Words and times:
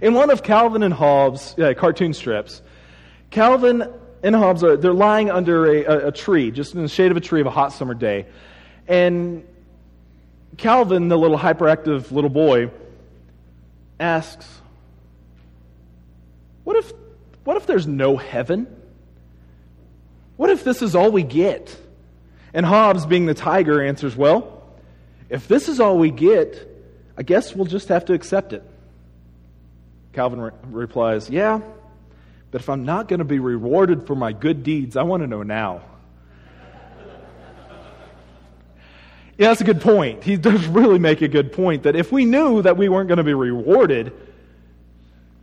In 0.00 0.14
one 0.14 0.30
of 0.30 0.42
Calvin 0.42 0.82
and 0.82 0.94
Hobbes' 0.94 1.58
uh, 1.58 1.74
cartoon 1.76 2.14
strips, 2.14 2.62
Calvin 3.28 3.86
and 4.22 4.34
Hobbes 4.34 4.64
are 4.64 4.78
they're 4.78 4.94
lying 4.94 5.30
under 5.30 5.66
a, 5.66 5.84
a, 5.84 6.06
a 6.06 6.12
tree, 6.12 6.50
just 6.50 6.74
in 6.74 6.80
the 6.80 6.88
shade 6.88 7.10
of 7.10 7.18
a 7.18 7.20
tree 7.20 7.42
of 7.42 7.46
a 7.46 7.50
hot 7.50 7.74
summer 7.74 7.92
day. 7.92 8.24
And 8.86 9.46
Calvin, 10.56 11.08
the 11.08 11.18
little 11.18 11.36
hyperactive 11.36 12.10
little 12.12 12.30
boy, 12.30 12.70
asks, 14.00 14.48
What 16.64 16.76
if, 16.76 16.90
what 17.44 17.58
if 17.58 17.66
there's 17.66 17.86
no 17.86 18.16
heaven? 18.16 18.74
What 20.38 20.48
if 20.48 20.64
this 20.64 20.80
is 20.80 20.94
all 20.94 21.12
we 21.12 21.24
get? 21.24 21.76
And 22.54 22.64
Hobbes, 22.64 23.04
being 23.04 23.26
the 23.26 23.34
tiger, 23.34 23.82
answers, 23.82 24.16
Well, 24.16 24.62
if 25.28 25.46
this 25.46 25.68
is 25.68 25.78
all 25.78 25.98
we 25.98 26.10
get, 26.10 26.66
I 27.18 27.22
guess 27.22 27.54
we'll 27.54 27.66
just 27.66 27.88
have 27.88 28.06
to 28.06 28.14
accept 28.14 28.54
it. 28.54 28.62
Calvin 30.18 30.40
re- 30.40 30.50
replies, 30.72 31.30
Yeah, 31.30 31.60
but 32.50 32.60
if 32.60 32.68
I'm 32.68 32.84
not 32.84 33.06
going 33.06 33.20
to 33.20 33.24
be 33.24 33.38
rewarded 33.38 34.04
for 34.04 34.16
my 34.16 34.32
good 34.32 34.64
deeds, 34.64 34.96
I 34.96 35.04
want 35.04 35.22
to 35.22 35.28
know 35.28 35.44
now. 35.44 35.82
yeah, 39.38 39.46
that's 39.46 39.60
a 39.60 39.64
good 39.64 39.80
point. 39.80 40.24
He 40.24 40.36
does 40.36 40.66
really 40.66 40.98
make 40.98 41.22
a 41.22 41.28
good 41.28 41.52
point 41.52 41.84
that 41.84 41.94
if 41.94 42.10
we 42.10 42.24
knew 42.24 42.62
that 42.62 42.76
we 42.76 42.88
weren't 42.88 43.06
going 43.06 43.18
to 43.18 43.22
be 43.22 43.32
rewarded 43.32 44.12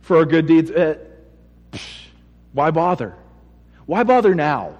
for 0.02 0.18
our 0.18 0.26
good 0.26 0.46
deeds, 0.46 0.70
uh, 0.70 0.98
psh, 1.72 2.08
why 2.52 2.70
bother? 2.70 3.14
Why 3.86 4.02
bother 4.02 4.34
now? 4.34 4.76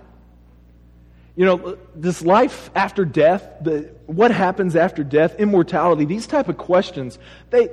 You 1.36 1.46
know, 1.46 1.78
this 1.94 2.20
life 2.20 2.68
after 2.74 3.06
death, 3.06 3.48
the, 3.62 3.94
what 4.04 4.30
happens 4.30 4.76
after 4.76 5.02
death, 5.02 5.36
immortality, 5.38 6.04
these 6.04 6.26
type 6.26 6.50
of 6.50 6.58
questions, 6.58 7.18
they, 7.48 7.70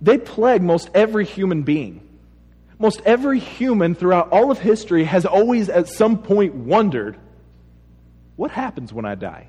they 0.00 0.18
plague 0.18 0.62
most 0.62 0.90
every 0.94 1.24
human 1.24 1.62
being. 1.62 2.06
Most 2.78 3.02
every 3.04 3.38
human 3.38 3.94
throughout 3.94 4.30
all 4.30 4.50
of 4.50 4.58
history 4.58 5.04
has 5.04 5.26
always 5.26 5.68
at 5.68 5.88
some 5.88 6.22
point 6.22 6.54
wondered, 6.54 7.18
what 8.36 8.50
happens 8.50 8.92
when 8.92 9.04
I 9.04 9.16
die? 9.16 9.48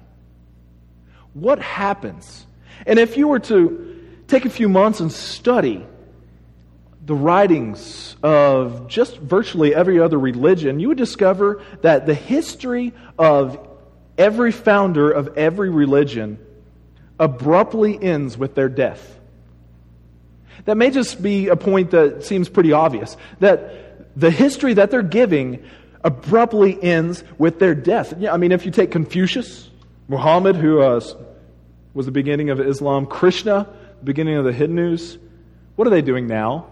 What 1.34 1.59
happens? 1.59 2.45
And 2.86 3.00
if 3.00 3.16
you 3.16 3.30
were 3.30 3.39
to 3.39 4.06
take 4.28 4.44
a 4.44 4.50
few 4.50 4.67
months 4.67 5.00
and 5.00 5.11
study 5.11 5.86
the 7.06 7.16
writings 7.16 8.17
of 8.22 8.88
just 8.88 9.17
virtually 9.17 9.73
every 9.73 10.00
other 10.00 10.20
religion, 10.20 10.81
you 10.81 10.89
would 10.89 10.98
discover 10.98 11.64
that 11.81 12.06
the 12.06 12.14
history 12.14 12.94
of 13.17 13.66
every 14.17 14.52
founder 14.52 15.09
of 15.09 15.38
every 15.38 15.70
religion 15.70 16.38
abruptly 17.17 18.02
ends 18.02 18.38
with 18.38 18.56
their 18.56 18.70
death. 18.70 19.20
That 20.66 20.78
may 20.78 20.92
just 20.92 21.22
be 21.22 21.48
a 21.48 21.56
point 21.56 21.92
that 21.92 22.24
seems 22.24 22.50
pretty 22.50 22.72
obvious. 22.72 23.18
That 23.40 24.20
the 24.20 24.32
history 24.32 24.74
that 24.74 24.92
they're 24.92 25.04
giving 25.04 25.64
abruptly 26.04 26.82
ends 26.82 27.24
with 27.38 27.60
their 27.60 27.76
death. 27.76 28.14
I 28.26 28.38
mean, 28.38 28.52
if 28.52 28.66
you 28.66 28.72
take 28.72 28.92
Confucius, 28.92 29.70
Muhammad, 30.08 30.56
who 30.56 30.82
uh, 30.82 31.00
was 31.94 32.06
the 32.06 32.12
beginning 32.12 32.50
of 32.50 32.60
Islam, 32.60 33.06
Krishna, 33.06 33.68
the 34.00 34.06
beginning 34.06 34.36
of 34.36 34.46
the 34.46 34.54
Hindus, 34.54 35.18
what 35.76 35.88
are 35.88 35.92
they 35.92 36.02
doing 36.02 36.28
now? 36.28 36.68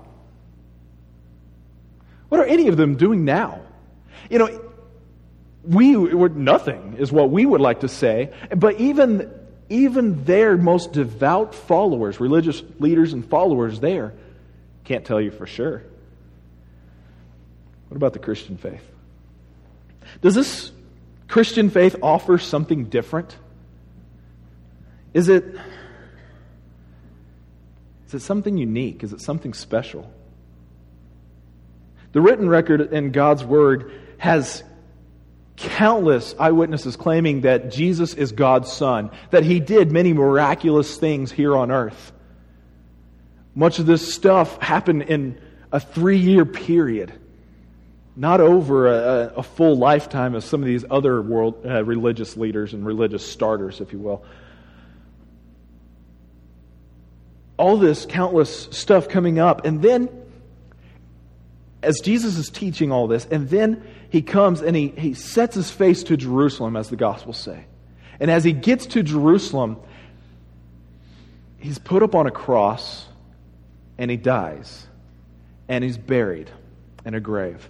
What 2.29 2.39
are 2.39 2.45
any 2.45 2.67
of 2.67 2.77
them 2.77 2.95
doing 2.95 3.25
now? 3.25 3.61
You 4.29 4.39
know, 4.39 4.69
we 5.63 5.95
were 5.95 6.29
nothing, 6.29 6.95
is 6.97 7.11
what 7.11 7.29
we 7.29 7.45
would 7.45 7.61
like 7.61 7.81
to 7.81 7.87
say. 7.87 8.31
But 8.55 8.79
even, 8.79 9.31
even 9.69 10.23
their 10.25 10.57
most 10.57 10.93
devout 10.93 11.53
followers, 11.53 12.19
religious 12.19 12.61
leaders 12.79 13.13
and 13.13 13.27
followers 13.27 13.79
there, 13.79 14.13
can't 14.83 15.05
tell 15.05 15.21
you 15.21 15.31
for 15.31 15.45
sure. 15.45 15.83
What 17.87 17.97
about 17.97 18.13
the 18.13 18.19
Christian 18.19 18.57
faith? 18.57 18.83
Does 20.21 20.35
this 20.35 20.71
Christian 21.27 21.69
faith 21.69 21.95
offer 22.01 22.37
something 22.37 22.85
different? 22.85 23.35
Is 25.13 25.29
it, 25.29 25.55
is 28.07 28.13
it 28.15 28.21
something 28.21 28.57
unique? 28.57 29.03
Is 29.03 29.13
it 29.13 29.21
something 29.21 29.53
special? 29.53 30.11
The 32.11 32.21
written 32.21 32.49
record 32.49 32.93
in 32.93 33.11
God's 33.11 33.43
Word 33.43 33.91
has 34.17 34.63
countless 35.59 36.35
eyewitnesses 36.39 36.95
claiming 36.95 37.41
that 37.41 37.71
Jesus 37.71 38.13
is 38.13 38.31
God's 38.31 38.71
Son, 38.71 39.11
that 39.31 39.43
He 39.43 39.59
did 39.59 39.91
many 39.91 40.13
miraculous 40.13 40.97
things 40.97 41.31
here 41.31 41.55
on 41.55 41.71
earth. 41.71 42.11
Much 43.55 43.79
of 43.79 43.85
this 43.85 44.13
stuff 44.13 44.61
happened 44.61 45.03
in 45.03 45.39
a 45.71 45.79
three 45.79 46.17
year 46.17 46.45
period, 46.45 47.13
not 48.15 48.41
over 48.41 48.87
a, 48.87 49.33
a, 49.37 49.43
full 49.43 49.77
lifetime 49.77 50.35
of 50.35 50.43
some 50.43 50.61
of 50.61 50.67
these 50.67 50.85
other 50.89 51.21
world 51.21 51.65
uh, 51.65 51.83
religious 51.83 52.37
leaders 52.37 52.73
and 52.73 52.85
religious 52.85 53.29
starters, 53.29 53.81
if 53.81 53.91
you 53.91 53.99
will. 53.99 54.23
All 57.57 57.77
this 57.77 58.05
countless 58.05 58.69
stuff 58.71 59.09
coming 59.09 59.39
up, 59.39 59.65
and 59.65 59.81
then 59.81 60.09
as 61.81 61.99
Jesus 62.01 62.37
is 62.37 62.49
teaching 62.49 62.91
all 62.91 63.07
this, 63.07 63.25
and 63.25 63.49
then 63.49 63.83
he 64.09 64.21
comes 64.21 64.61
and 64.61 64.75
he, 64.75 64.89
he 64.89 65.13
sets 65.13 65.55
his 65.55 65.69
face 65.69 66.03
to 66.03 66.17
Jerusalem, 66.17 66.75
as 66.75 66.89
the 66.89 66.95
Gospels 66.95 67.37
say. 67.37 67.65
And 68.19 68.29
as 68.29 68.43
he 68.43 68.51
gets 68.51 68.87
to 68.87 69.03
Jerusalem, 69.03 69.77
he's 71.57 71.79
put 71.79 72.03
up 72.03 72.15
on 72.15 72.27
a 72.27 72.31
cross 72.31 73.07
and 73.97 74.09
he 74.09 74.17
dies. 74.17 74.87
And 75.67 75.83
he's 75.83 75.97
buried 75.97 76.49
in 77.05 77.13
a 77.13 77.19
grave. 77.19 77.69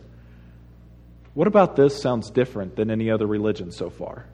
What 1.34 1.48
about 1.48 1.76
this 1.76 2.02
sounds 2.02 2.32
different 2.32 2.76
than 2.76 2.90
any 2.90 3.12
other 3.12 3.28
religion 3.28 3.72
so 3.72 3.90
far? 3.90 4.26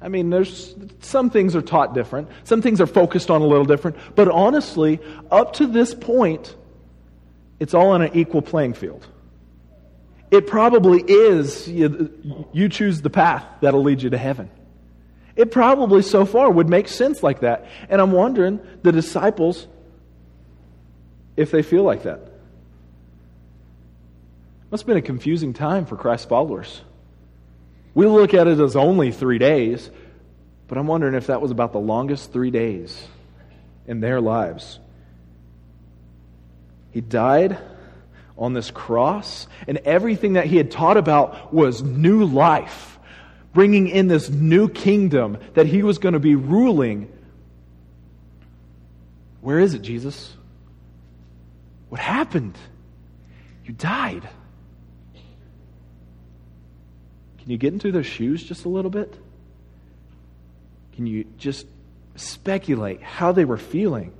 I 0.00 0.08
mean, 0.08 0.30
there's 0.30 0.74
some 1.00 1.30
things 1.30 1.54
are 1.54 1.62
taught 1.62 1.94
different, 1.94 2.28
some 2.44 2.60
things 2.60 2.80
are 2.80 2.86
focused 2.86 3.30
on 3.30 3.40
a 3.40 3.46
little 3.46 3.64
different, 3.64 3.96
but 4.16 4.28
honestly, 4.28 4.98
up 5.30 5.52
to 5.54 5.66
this 5.66 5.94
point, 5.94 6.56
it's 7.60 7.72
all 7.72 7.90
on 7.90 8.02
an 8.02 8.10
equal 8.14 8.42
playing 8.42 8.74
field. 8.74 9.06
It 10.32 10.46
probably 10.46 11.02
is, 11.02 11.68
you, 11.68 12.48
you 12.54 12.70
choose 12.70 13.02
the 13.02 13.10
path 13.10 13.44
that'll 13.60 13.82
lead 13.82 14.00
you 14.00 14.08
to 14.08 14.16
heaven. 14.18 14.48
It 15.36 15.52
probably 15.52 16.00
so 16.00 16.24
far 16.24 16.50
would 16.50 16.70
make 16.70 16.88
sense 16.88 17.22
like 17.22 17.40
that. 17.40 17.66
And 17.90 18.00
I'm 18.00 18.12
wondering, 18.12 18.58
the 18.82 18.92
disciples, 18.92 19.68
if 21.36 21.50
they 21.50 21.60
feel 21.60 21.82
like 21.82 22.04
that. 22.04 22.20
Must 24.70 24.84
have 24.84 24.86
been 24.86 24.96
a 24.96 25.02
confusing 25.02 25.52
time 25.52 25.84
for 25.84 25.96
Christ's 25.96 26.26
followers. 26.26 26.80
We 27.92 28.06
look 28.06 28.32
at 28.32 28.46
it 28.46 28.58
as 28.58 28.74
only 28.74 29.12
three 29.12 29.36
days, 29.36 29.90
but 30.66 30.78
I'm 30.78 30.86
wondering 30.86 31.14
if 31.14 31.26
that 31.26 31.42
was 31.42 31.50
about 31.50 31.72
the 31.72 31.78
longest 31.78 32.32
three 32.32 32.50
days 32.50 33.06
in 33.86 34.00
their 34.00 34.18
lives. 34.18 34.78
He 36.90 37.02
died 37.02 37.58
on 38.42 38.54
this 38.54 38.72
cross, 38.72 39.46
and 39.68 39.78
everything 39.78 40.32
that 40.32 40.46
he 40.46 40.56
had 40.56 40.68
taught 40.68 40.96
about 40.96 41.54
was 41.54 41.80
new 41.80 42.24
life, 42.24 42.98
bringing 43.54 43.86
in 43.86 44.08
this 44.08 44.28
new 44.30 44.68
kingdom 44.68 45.38
that 45.54 45.66
he 45.66 45.84
was 45.84 45.98
going 45.98 46.14
to 46.14 46.18
be 46.18 46.34
ruling. 46.34 47.08
Where 49.42 49.60
is 49.60 49.74
it, 49.74 49.82
Jesus? 49.82 50.34
What 51.88 52.00
happened? 52.00 52.58
You 53.64 53.74
died. 53.74 54.28
Can 57.38 57.50
you 57.50 57.58
get 57.58 57.72
into 57.72 57.92
their 57.92 58.02
shoes 58.02 58.42
just 58.42 58.64
a 58.64 58.68
little 58.68 58.90
bit? 58.90 59.16
Can 60.94 61.06
you 61.06 61.26
just 61.38 61.66
speculate 62.16 63.02
how 63.02 63.30
they 63.30 63.44
were 63.44 63.56
feeling? 63.56 64.12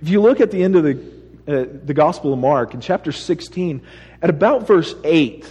If 0.00 0.08
you 0.08 0.22
look 0.22 0.40
at 0.40 0.50
the 0.50 0.62
end 0.62 0.74
of 0.74 0.84
the 0.84 1.17
uh, 1.48 1.64
the 1.82 1.94
Gospel 1.94 2.32
of 2.34 2.38
Mark 2.38 2.74
in 2.74 2.80
chapter 2.80 3.10
16, 3.10 3.80
at 4.20 4.28
about 4.28 4.66
verse 4.66 4.94
8, 5.02 5.46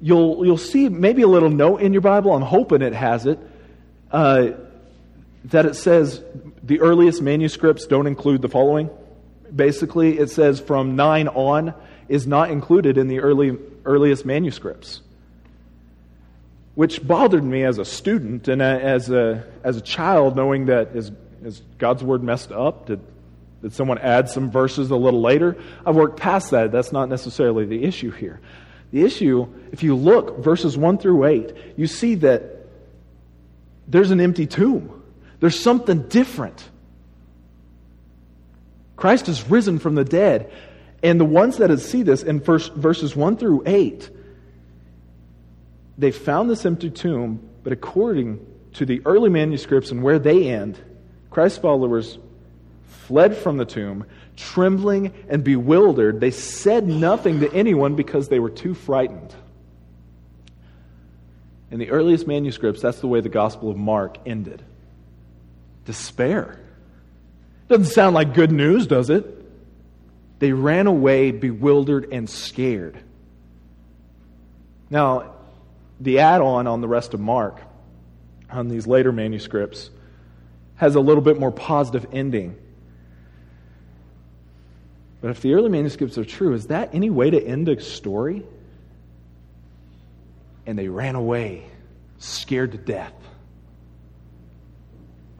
you'll, 0.00 0.44
you'll 0.44 0.58
see 0.58 0.88
maybe 0.88 1.22
a 1.22 1.28
little 1.28 1.48
note 1.48 1.80
in 1.80 1.92
your 1.92 2.02
Bible. 2.02 2.34
I'm 2.34 2.42
hoping 2.42 2.82
it 2.82 2.92
has 2.92 3.24
it. 3.24 3.38
Uh, 4.10 4.50
that 5.46 5.66
it 5.66 5.74
says 5.74 6.22
the 6.62 6.80
earliest 6.80 7.22
manuscripts 7.22 7.86
don't 7.86 8.06
include 8.06 8.42
the 8.42 8.48
following. 8.48 8.90
Basically, 9.54 10.18
it 10.18 10.30
says 10.30 10.60
from 10.60 10.96
9 10.96 11.28
on 11.28 11.74
is 12.08 12.26
not 12.26 12.50
included 12.50 12.98
in 12.98 13.08
the 13.08 13.20
early, 13.20 13.56
earliest 13.84 14.26
manuscripts. 14.26 15.00
Which 16.74 17.06
bothered 17.06 17.44
me 17.44 17.64
as 17.64 17.78
a 17.78 17.84
student 17.84 18.48
and 18.48 18.60
as 18.60 19.10
a, 19.10 19.44
as 19.62 19.76
a 19.76 19.80
child, 19.80 20.36
knowing 20.36 20.66
that 20.66 20.94
is, 20.94 21.12
is 21.42 21.62
God's 21.78 22.02
word 22.02 22.22
messed 22.22 22.52
up? 22.52 22.86
Did, 22.86 23.00
did 23.64 23.72
someone 23.72 23.96
add 23.96 24.28
some 24.28 24.50
verses 24.50 24.90
a 24.90 24.96
little 24.96 25.22
later? 25.22 25.56
I've 25.86 25.96
worked 25.96 26.20
past 26.20 26.50
that. 26.50 26.70
That's 26.70 26.92
not 26.92 27.08
necessarily 27.08 27.64
the 27.64 27.82
issue 27.82 28.10
here. 28.10 28.42
The 28.90 29.02
issue, 29.02 29.48
if 29.72 29.82
you 29.82 29.94
look, 29.94 30.44
verses 30.44 30.76
1 30.76 30.98
through 30.98 31.24
8, 31.24 31.56
you 31.78 31.86
see 31.86 32.16
that 32.16 32.66
there's 33.88 34.10
an 34.10 34.20
empty 34.20 34.46
tomb. 34.46 35.02
There's 35.40 35.58
something 35.58 36.02
different. 36.08 36.68
Christ 38.96 39.28
has 39.28 39.48
risen 39.48 39.78
from 39.78 39.94
the 39.94 40.04
dead. 40.04 40.52
And 41.02 41.18
the 41.18 41.24
ones 41.24 41.56
that 41.56 41.74
see 41.80 42.02
this 42.02 42.22
in 42.22 42.40
first, 42.40 42.74
verses 42.74 43.16
1 43.16 43.38
through 43.38 43.62
8, 43.64 44.10
they 45.96 46.10
found 46.10 46.50
this 46.50 46.66
empty 46.66 46.90
tomb, 46.90 47.48
but 47.62 47.72
according 47.72 48.44
to 48.74 48.84
the 48.84 49.00
early 49.06 49.30
manuscripts 49.30 49.90
and 49.90 50.02
where 50.02 50.18
they 50.18 50.50
end, 50.50 50.78
Christ's 51.30 51.58
followers 51.58 52.18
fled 52.86 53.36
from 53.36 53.56
the 53.56 53.64
tomb, 53.64 54.04
trembling 54.36 55.12
and 55.28 55.44
bewildered. 55.44 56.20
They 56.20 56.30
said 56.30 56.86
nothing 56.86 57.40
to 57.40 57.52
anyone 57.52 57.94
because 57.96 58.28
they 58.28 58.38
were 58.38 58.50
too 58.50 58.74
frightened. 58.74 59.34
In 61.70 61.78
the 61.78 61.90
earliest 61.90 62.26
manuscripts, 62.26 62.80
that's 62.80 63.00
the 63.00 63.08
way 63.08 63.20
the 63.20 63.28
Gospel 63.28 63.70
of 63.70 63.76
Mark 63.76 64.18
ended 64.26 64.62
despair. 65.84 66.58
Doesn't 67.68 67.86
sound 67.86 68.14
like 68.14 68.34
good 68.34 68.52
news, 68.52 68.86
does 68.86 69.10
it? 69.10 69.26
They 70.38 70.52
ran 70.52 70.86
away 70.86 71.30
bewildered 71.30 72.08
and 72.12 72.28
scared. 72.28 72.98
Now, 74.90 75.34
the 76.00 76.18
add 76.20 76.40
on 76.40 76.66
on 76.66 76.80
the 76.80 76.88
rest 76.88 77.14
of 77.14 77.20
Mark, 77.20 77.60
on 78.50 78.68
these 78.68 78.86
later 78.86 79.12
manuscripts, 79.12 79.90
has 80.76 80.94
a 80.94 81.00
little 81.00 81.22
bit 81.22 81.38
more 81.38 81.52
positive 81.52 82.06
ending. 82.12 82.56
But 85.24 85.30
if 85.30 85.40
the 85.40 85.54
early 85.54 85.70
manuscripts 85.70 86.18
are 86.18 86.24
true, 86.26 86.52
is 86.52 86.66
that 86.66 86.90
any 86.92 87.08
way 87.08 87.30
to 87.30 87.42
end 87.42 87.66
a 87.70 87.80
story? 87.80 88.42
And 90.66 90.78
they 90.78 90.88
ran 90.88 91.14
away, 91.14 91.64
scared 92.18 92.72
to 92.72 92.76
death. 92.76 93.14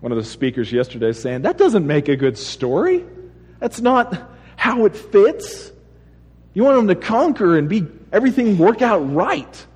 One 0.01 0.11
of 0.11 0.17
the 0.17 0.25
speakers 0.25 0.73
yesterday 0.73 1.13
saying, 1.13 1.43
that 1.43 1.59
doesn't 1.59 1.87
make 1.87 2.09
a 2.09 2.17
good 2.17 2.39
story. 2.39 3.05
That's 3.61 3.83
not 3.83 4.31
how 4.57 4.87
it 4.87 4.97
fits. 4.97 5.71
You 6.55 6.65
want 6.65 6.79
them 6.79 6.89
to 6.89 6.95
conquer 6.95 7.59
and 7.59 7.69
be 7.69 7.87
everything 8.11 8.57
work 8.57 8.81
out 8.81 9.01
right. 9.15 9.67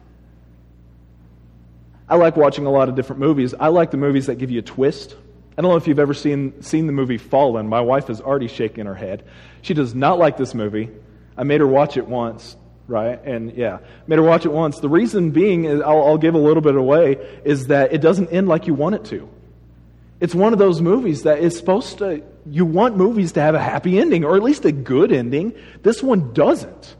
I 2.08 2.16
like 2.16 2.34
watching 2.34 2.64
a 2.64 2.70
lot 2.70 2.88
of 2.88 2.94
different 2.94 3.20
movies. 3.20 3.52
I 3.60 3.68
like 3.68 3.90
the 3.90 3.98
movies 3.98 4.24
that 4.24 4.36
give 4.36 4.50
you 4.50 4.60
a 4.60 4.62
twist. 4.62 5.16
I 5.58 5.60
don't 5.60 5.72
know 5.72 5.76
if 5.76 5.88
you've 5.88 5.98
ever 5.98 6.14
seen, 6.14 6.62
seen 6.62 6.86
the 6.86 6.92
movie 6.92 7.18
Fallen. 7.18 7.66
My 7.66 7.80
wife 7.80 8.10
is 8.10 8.20
already 8.20 8.46
shaking 8.46 8.86
her 8.86 8.94
head. 8.94 9.24
She 9.60 9.74
does 9.74 9.92
not 9.92 10.16
like 10.16 10.36
this 10.36 10.54
movie. 10.54 10.88
I 11.36 11.42
made 11.42 11.60
her 11.60 11.66
watch 11.66 11.96
it 11.96 12.06
once, 12.06 12.56
right? 12.86 13.20
And 13.24 13.52
yeah, 13.54 13.78
made 14.06 14.20
her 14.20 14.22
watch 14.22 14.46
it 14.46 14.52
once. 14.52 14.78
The 14.78 14.88
reason 14.88 15.32
being, 15.32 15.64
is, 15.64 15.80
I'll, 15.80 16.04
I'll 16.04 16.16
give 16.16 16.36
a 16.36 16.38
little 16.38 16.60
bit 16.60 16.76
away, 16.76 17.40
is 17.44 17.66
that 17.66 17.92
it 17.92 18.00
doesn't 18.00 18.28
end 18.28 18.46
like 18.46 18.68
you 18.68 18.74
want 18.74 18.94
it 18.94 19.04
to. 19.06 19.28
It's 20.20 20.32
one 20.32 20.52
of 20.52 20.60
those 20.60 20.80
movies 20.80 21.24
that 21.24 21.40
is 21.40 21.56
supposed 21.56 21.98
to, 21.98 22.22
you 22.46 22.64
want 22.64 22.96
movies 22.96 23.32
to 23.32 23.40
have 23.40 23.56
a 23.56 23.60
happy 23.60 23.98
ending, 23.98 24.24
or 24.24 24.36
at 24.36 24.44
least 24.44 24.64
a 24.64 24.70
good 24.70 25.10
ending. 25.10 25.54
This 25.82 26.04
one 26.04 26.32
doesn't. 26.34 26.94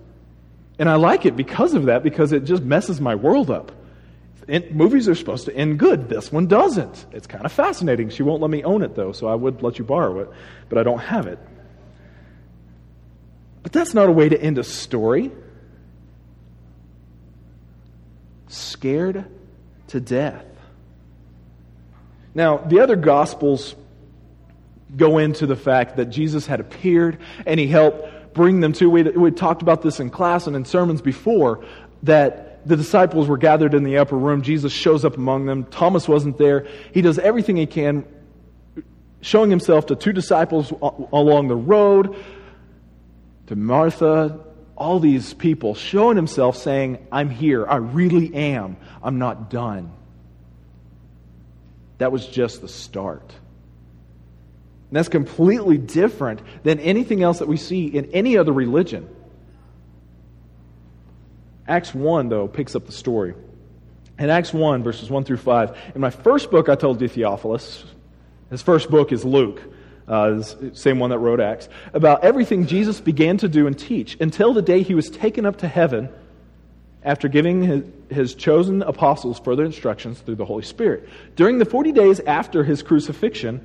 And 0.81 0.89
I 0.89 0.97
like 0.97 1.27
it 1.27 1.37
because 1.37 1.75
of 1.75 1.85
that, 1.85 2.03
because 2.03 2.33
it 2.33 2.43
just 2.43 2.65
messes 2.65 3.01
my 3.01 3.15
world 3.15 3.53
up. 3.53 3.71
Movies 4.49 5.09
are 5.09 5.15
supposed 5.15 5.45
to 5.45 5.55
end 5.55 5.79
good. 5.79 6.09
This 6.09 6.33
one 6.33 6.47
doesn't. 6.47 7.07
It's 7.13 7.27
kind 7.27 7.45
of 7.45 7.53
fascinating. 7.53 8.09
She 8.09 8.23
won't 8.23 8.41
let 8.41 8.51
me 8.51 8.65
own 8.65 8.83
it, 8.83 8.95
though, 8.95 9.13
so 9.13 9.27
I 9.27 9.35
would 9.35 9.63
let 9.63 9.79
you 9.79 9.85
borrow 9.85 10.21
it, 10.21 10.31
but 10.69 10.79
I 10.79 10.83
don't 10.83 11.01
have 11.01 11.27
it. 11.27 11.39
But 13.63 13.73
that's 13.73 13.93
not 13.93 14.09
a 14.09 14.13
way 14.13 14.29
to 14.29 14.41
end 14.41 14.57
a 14.57 14.65
story. 14.65 15.31
Scared 18.49 19.27
to 19.89 20.01
death. 20.01 20.47
Now, 22.35 22.57
the 22.59 22.81
other 22.81 22.97
Gospels 22.97 23.75
go 24.97 25.19
into 25.19 25.47
the 25.47 25.57
fact 25.57 25.97
that 25.97 26.07
Jesus 26.07 26.47
had 26.47 26.61
appeared 26.61 27.19
and 27.45 27.61
he 27.61 27.67
helped 27.67 28.35
bring 28.35 28.61
them 28.61 28.73
to. 28.75 28.89
We, 28.89 29.03
we 29.03 29.31
talked 29.31 29.61
about 29.61 29.83
this 29.83 30.01
in 30.01 30.09
class 30.09 30.47
and 30.47 30.57
in 30.57 30.65
sermons 30.65 31.03
before 31.03 31.65
that 32.05 32.48
the 32.67 32.77
disciples 32.77 33.29
were 33.29 33.39
gathered 33.39 33.75
in 33.75 33.85
the 33.85 33.99
upper 33.99 34.17
room. 34.17 34.43
Jesus 34.43 34.73
shows 34.73 35.05
up 35.05 35.17
among 35.17 35.47
them. 35.47 35.65
Thomas 35.65 36.09
wasn't 36.09 36.39
there. 36.39 36.67
He 36.93 37.03
does 37.03 37.19
everything 37.19 37.57
he 37.57 37.67
can, 37.67 38.05
showing 39.21 39.51
himself 39.51 39.87
to 39.87 39.97
two 39.97 40.13
disciples 40.13 40.73
along 41.13 41.49
the 41.49 41.57
road, 41.57 42.17
to 43.47 43.57
Martha, 43.57 44.41
all 44.77 45.01
these 45.01 45.35
people, 45.35 45.75
showing 45.75 46.17
himself 46.17 46.57
saying, 46.57 47.07
I'm 47.11 47.31
here. 47.31 47.67
I 47.67 47.77
really 47.77 48.35
am. 48.35 48.77
I'm 49.03 49.19
not 49.19 49.51
done. 49.51 49.93
That 51.99 52.13
was 52.13 52.27
just 52.27 52.61
the 52.61 52.69
start. 52.69 53.35
And 54.89 54.97
that's 54.97 55.09
completely 55.09 55.79
different 55.79 56.41
than 56.63 56.79
anything 56.81 57.23
else 57.23 57.41
that 57.41 57.49
we 57.49 57.57
see 57.57 57.87
in 57.87 58.07
any 58.13 58.39
other 58.39 58.53
religion. 58.53 59.09
Acts 61.69 61.95
1, 61.95 62.31
though, 62.31 62.49
picks 62.49 62.75
up 62.75 62.87
the 62.87 62.93
story. 62.93 63.35
In 64.19 64.31
Acts 64.31 64.55
1, 64.55 64.83
verses 64.83 65.11
1 65.11 65.25
through 65.25 65.37
5, 65.37 65.77
in 65.95 66.01
my 66.01 66.11
first 66.11 66.51
book 66.51 66.71
I 66.71 66.75
told 66.75 67.01
you 67.01 67.09
Theophilus, 67.09 67.85
his 68.51 68.63
first 68.63 68.91
book 68.91 69.13
is 69.13 69.25
Luke, 69.25 69.63
uh, 70.09 70.43
same 70.73 70.99
one 70.99 71.11
that 71.11 71.19
wrote 71.19 71.41
Acts, 71.41 71.69
about 71.93 72.25
everything 72.25 72.67
Jesus 72.67 73.01
began 73.01 73.37
to 73.37 73.49
do 73.49 73.67
and 73.67 73.79
teach 73.79 74.17
until 74.19 74.55
the 74.55 74.63
day 74.63 74.83
he 74.83 74.95
was 74.95 75.11
taken 75.11 75.45
up 75.45 75.59
to 75.59 75.69
heaven 75.69 76.09
after 77.05 77.29
giving 77.29 77.63
his, 77.63 77.85
his, 78.11 78.35
chosen 78.35 78.83
apostles 78.83 79.39
further 79.39 79.65
instructions 79.65 80.19
through 80.21 80.35
the 80.37 80.47
Holy 80.47 80.65
Spirit. 80.65 81.09
During 81.37 81.59
the 81.59 81.67
40 81.67 81.93
days 81.93 82.19
after 82.21 82.65
his 82.65 82.83
crucifixion, 82.83 83.65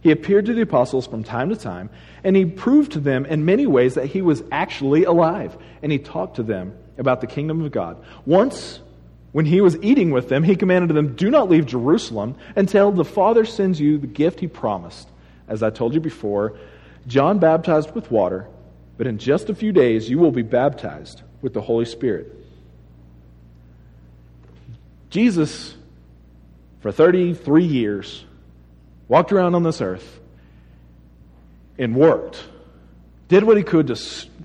he 0.00 0.12
appeared 0.12 0.46
to 0.46 0.54
the 0.54 0.62
apostles 0.62 1.06
from 1.06 1.22
time 1.22 1.50
to 1.50 1.56
time, 1.56 1.90
and 2.24 2.34
he 2.34 2.46
proved 2.46 2.92
to 2.92 3.00
them 3.00 3.26
in 3.26 3.44
many 3.44 3.66
ways 3.66 3.94
that 3.94 4.06
he 4.06 4.22
was 4.22 4.42
actually 4.52 5.04
alive, 5.04 5.56
and 5.82 5.92
he 5.92 5.98
talked 5.98 6.36
to 6.36 6.42
them 6.42 6.72
about 6.98 7.20
the 7.20 7.26
kingdom 7.26 7.62
of 7.62 7.72
God. 7.72 8.02
Once, 8.26 8.80
when 9.32 9.46
he 9.46 9.60
was 9.60 9.76
eating 9.82 10.10
with 10.10 10.28
them, 10.28 10.42
he 10.42 10.56
commanded 10.56 10.94
them, 10.94 11.14
Do 11.16 11.30
not 11.30 11.48
leave 11.48 11.66
Jerusalem 11.66 12.36
until 12.54 12.92
the 12.92 13.04
Father 13.04 13.44
sends 13.44 13.80
you 13.80 13.98
the 13.98 14.06
gift 14.06 14.40
he 14.40 14.46
promised. 14.46 15.08
As 15.48 15.62
I 15.62 15.70
told 15.70 15.94
you 15.94 16.00
before, 16.00 16.58
John 17.06 17.38
baptized 17.38 17.94
with 17.94 18.10
water, 18.10 18.46
but 18.96 19.06
in 19.06 19.18
just 19.18 19.50
a 19.50 19.54
few 19.54 19.72
days 19.72 20.08
you 20.08 20.18
will 20.18 20.30
be 20.30 20.42
baptized 20.42 21.22
with 21.40 21.54
the 21.54 21.60
Holy 21.60 21.84
Spirit. 21.84 22.36
Jesus, 25.10 25.74
for 26.80 26.92
33 26.92 27.64
years, 27.64 28.24
walked 29.08 29.32
around 29.32 29.54
on 29.54 29.62
this 29.62 29.80
earth 29.80 30.20
and 31.78 31.94
worked, 31.94 32.42
did 33.28 33.44
what 33.44 33.56
he 33.56 33.62
could 33.62 33.88
to 33.88 33.96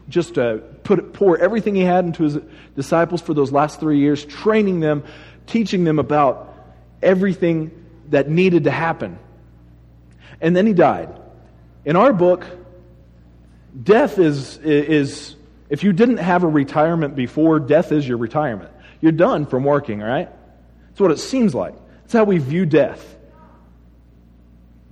just 0.10 0.36
to 0.36 0.64
put, 0.84 1.14
pour 1.14 1.38
everything 1.38 1.76
he 1.76 1.82
had 1.82 2.06
into 2.06 2.24
his 2.24 2.38
disciples 2.76 3.22
for 3.22 3.34
those 3.34 3.52
last 3.52 3.80
three 3.80 4.00
years, 4.00 4.24
training 4.26 4.80
them, 4.80 5.04
teaching 5.46 5.84
them 5.84 6.00
about 6.00 6.54
everything 7.02 7.72
that 8.10 8.30
needed 8.30 8.66
to 8.66 8.72
happen. 8.72 9.20
And 10.40 10.56
then 10.56 10.66
he 10.66 10.74
died. 10.74 11.10
In 11.86 11.96
our 11.96 12.14
book, 12.14 12.46
death 13.82 14.20
is, 14.20 14.58
is 14.58 15.36
if 15.70 15.84
you 15.84 15.94
didn't 15.94 16.18
have 16.18 16.44
a 16.44 16.48
retirement 16.48 17.16
before, 17.16 17.60
death 17.60 17.92
is 17.92 18.08
your 18.08 18.18
retirement. 18.18 18.72
You're 19.02 19.12
done 19.12 19.46
from 19.46 19.64
working, 19.64 20.00
right? 20.00 20.30
That's 20.90 21.00
what 21.00 21.12
it 21.12 21.20
seems 21.20 21.54
like. 21.54 21.76
That's 22.02 22.14
how 22.14 22.24
we 22.24 22.38
view 22.38 22.66
death. 22.66 23.16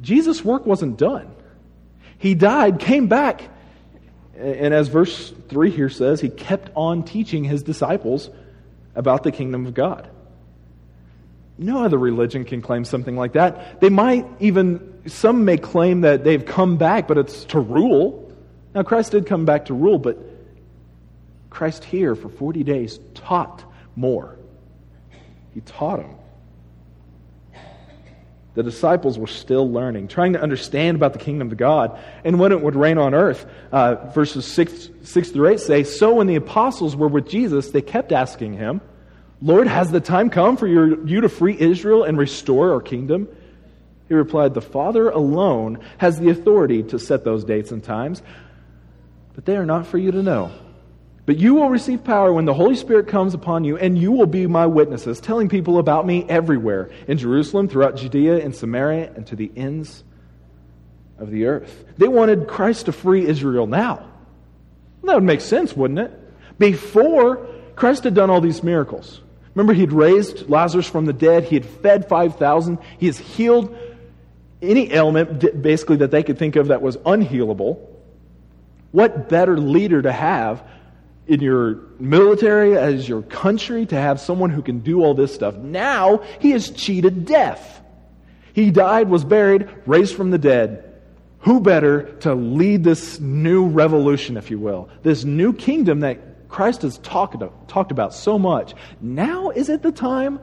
Jesus' 0.01 0.43
work 0.43 0.65
wasn't 0.65 0.97
done. 0.97 1.33
He 2.17 2.35
died, 2.35 2.79
came 2.79 3.07
back, 3.07 3.49
and 4.37 4.73
as 4.73 4.87
verse 4.87 5.33
3 5.49 5.71
here 5.71 5.89
says, 5.89 6.19
he 6.21 6.29
kept 6.29 6.71
on 6.75 7.03
teaching 7.03 7.43
his 7.43 7.63
disciples 7.63 8.29
about 8.95 9.23
the 9.23 9.31
kingdom 9.31 9.65
of 9.65 9.73
God. 9.73 10.09
No 11.57 11.83
other 11.83 11.97
religion 11.97 12.43
can 12.43 12.61
claim 12.61 12.83
something 12.83 13.15
like 13.15 13.33
that. 13.33 13.79
They 13.79 13.89
might 13.89 14.25
even, 14.39 15.01
some 15.07 15.45
may 15.45 15.57
claim 15.57 16.01
that 16.01 16.23
they've 16.23 16.45
come 16.45 16.77
back, 16.77 17.07
but 17.07 17.17
it's 17.17 17.45
to 17.45 17.59
rule. 17.59 18.33
Now, 18.73 18.83
Christ 18.83 19.11
did 19.11 19.25
come 19.25 19.45
back 19.45 19.65
to 19.65 19.73
rule, 19.73 19.97
but 19.97 20.17
Christ 21.49 21.85
here 21.85 22.15
for 22.15 22.27
40 22.27 22.63
days 22.63 22.99
taught 23.13 23.63
more. 23.95 24.37
He 25.53 25.61
taught 25.61 25.99
them. 25.99 26.15
The 28.55 28.63
disciples 28.63 29.19
were 29.19 29.27
still 29.27 29.69
learning, 29.69 30.07
trying 30.07 30.33
to 30.33 30.41
understand 30.41 30.95
about 30.95 31.11
the 31.13 31.19
kingdom 31.19 31.51
of 31.51 31.57
God 31.57 31.99
and 32.23 32.39
when 32.39 32.53
it 32.53 32.61
would 32.61 32.75
reign 32.75 32.97
on 32.97 33.13
earth. 33.13 33.45
Uh, 33.71 33.95
verses 34.11 34.45
6, 34.45 34.89
6 35.03 35.29
through 35.29 35.49
8 35.49 35.59
say 35.59 35.83
So 35.83 36.15
when 36.15 36.27
the 36.27 36.35
apostles 36.35 36.95
were 36.95 37.09
with 37.09 37.27
Jesus, 37.27 37.71
they 37.71 37.81
kept 37.81 38.13
asking 38.13 38.53
him, 38.53 38.81
Lord, 39.41 39.67
has 39.67 39.91
the 39.91 39.99
time 39.99 40.29
come 40.29 40.55
for 40.55 40.67
your, 40.67 41.05
you 41.05 41.21
to 41.21 41.29
free 41.29 41.57
Israel 41.59 42.03
and 42.03 42.17
restore 42.17 42.71
our 42.73 42.81
kingdom? 42.81 43.27
He 44.07 44.13
replied, 44.13 44.53
The 44.53 44.61
Father 44.61 45.09
alone 45.09 45.79
has 45.97 46.17
the 46.17 46.29
authority 46.29 46.81
to 46.83 46.97
set 46.97 47.25
those 47.25 47.43
dates 47.43 47.71
and 47.71 47.83
times, 47.83 48.21
but 49.33 49.45
they 49.45 49.57
are 49.57 49.65
not 49.65 49.85
for 49.85 49.97
you 49.97 50.11
to 50.11 50.23
know 50.23 50.51
but 51.25 51.37
you 51.37 51.55
will 51.55 51.69
receive 51.69 52.03
power 52.03 52.31
when 52.31 52.45
the 52.45 52.53
Holy 52.53 52.75
Spirit 52.75 53.07
comes 53.07 53.33
upon 53.33 53.63
you, 53.63 53.77
and 53.77 53.97
you 53.97 54.11
will 54.11 54.27
be 54.27 54.45
my 54.45 54.65
witnesses, 54.67 55.19
telling 55.19 55.49
people 55.49 55.79
about 55.79 56.05
me 56.05 56.25
everywhere 56.29 56.89
in 57.07 57.17
Jerusalem, 57.17 57.67
throughout 57.67 57.95
Judea 57.95 58.43
and 58.43 58.55
Samaria, 58.55 59.11
and 59.15 59.25
to 59.27 59.35
the 59.35 59.51
ends 59.55 60.03
of 61.17 61.31
the 61.31 61.45
earth. 61.45 61.85
They 61.97 62.07
wanted 62.07 62.47
Christ 62.47 62.85
to 62.85 62.91
free 62.91 63.25
Israel 63.25 63.65
now. 63.65 64.07
That 65.03 65.15
would 65.15 65.23
make 65.23 65.41
sense, 65.41 65.75
wouldn't 65.75 65.99
it? 65.99 66.11
Before 66.59 67.47
Christ 67.75 68.03
had 68.03 68.13
done 68.13 68.29
all 68.29 68.41
these 68.41 68.63
miracles. 68.63 69.21
Remember, 69.53 69.73
he'd 69.73 69.93
raised 69.93 70.49
Lazarus 70.49 70.87
from 70.87 71.05
the 71.05 71.13
dead, 71.13 71.45
he 71.45 71.55
had 71.55 71.65
fed 71.65 72.09
5,000, 72.09 72.77
he 72.97 73.05
has 73.07 73.17
healed 73.17 73.75
any 74.61 74.91
ailment, 74.91 75.61
basically, 75.61 75.97
that 75.97 76.11
they 76.11 76.23
could 76.23 76.37
think 76.37 76.55
of 76.55 76.67
that 76.67 76.81
was 76.81 76.97
unhealable. 76.97 77.79
What 78.91 79.29
better 79.29 79.57
leader 79.57 80.01
to 80.01 80.11
have 80.11 80.63
in 81.27 81.41
your 81.41 81.79
military, 81.99 82.77
as 82.77 83.09
your 83.09 83.23
country, 83.23 83.85
to 83.87 83.95
have 83.95 84.19
someone 84.19 84.49
who 84.49 84.61
can 84.61 84.79
do 84.79 85.03
all 85.03 85.13
this 85.13 85.33
stuff? 85.33 85.55
Now, 85.55 86.23
he 86.39 86.51
has 86.51 86.69
cheated 86.69 87.25
death. 87.25 87.81
He 88.53 88.71
died, 88.71 89.09
was 89.09 89.25
buried, 89.25 89.67
raised 89.85 90.15
from 90.15 90.31
the 90.31 90.37
dead. 90.37 90.93
Who 91.39 91.59
better 91.59 92.13
to 92.21 92.33
lead 92.33 92.83
this 92.83 93.19
new 93.19 93.67
revolution, 93.67 94.37
if 94.37 94.49
you 94.49 94.59
will? 94.59 94.89
This 95.03 95.23
new 95.23 95.53
kingdom 95.53 95.99
that 95.99 96.47
Christ 96.49 96.83
has 96.83 96.97
talked, 96.99 97.35
talked 97.67 97.91
about 97.91 98.13
so 98.13 98.39
much. 98.39 98.73
Now 99.01 99.49
is 99.49 99.69
it 99.69 99.81
the 99.81 99.91
time? 99.91 100.39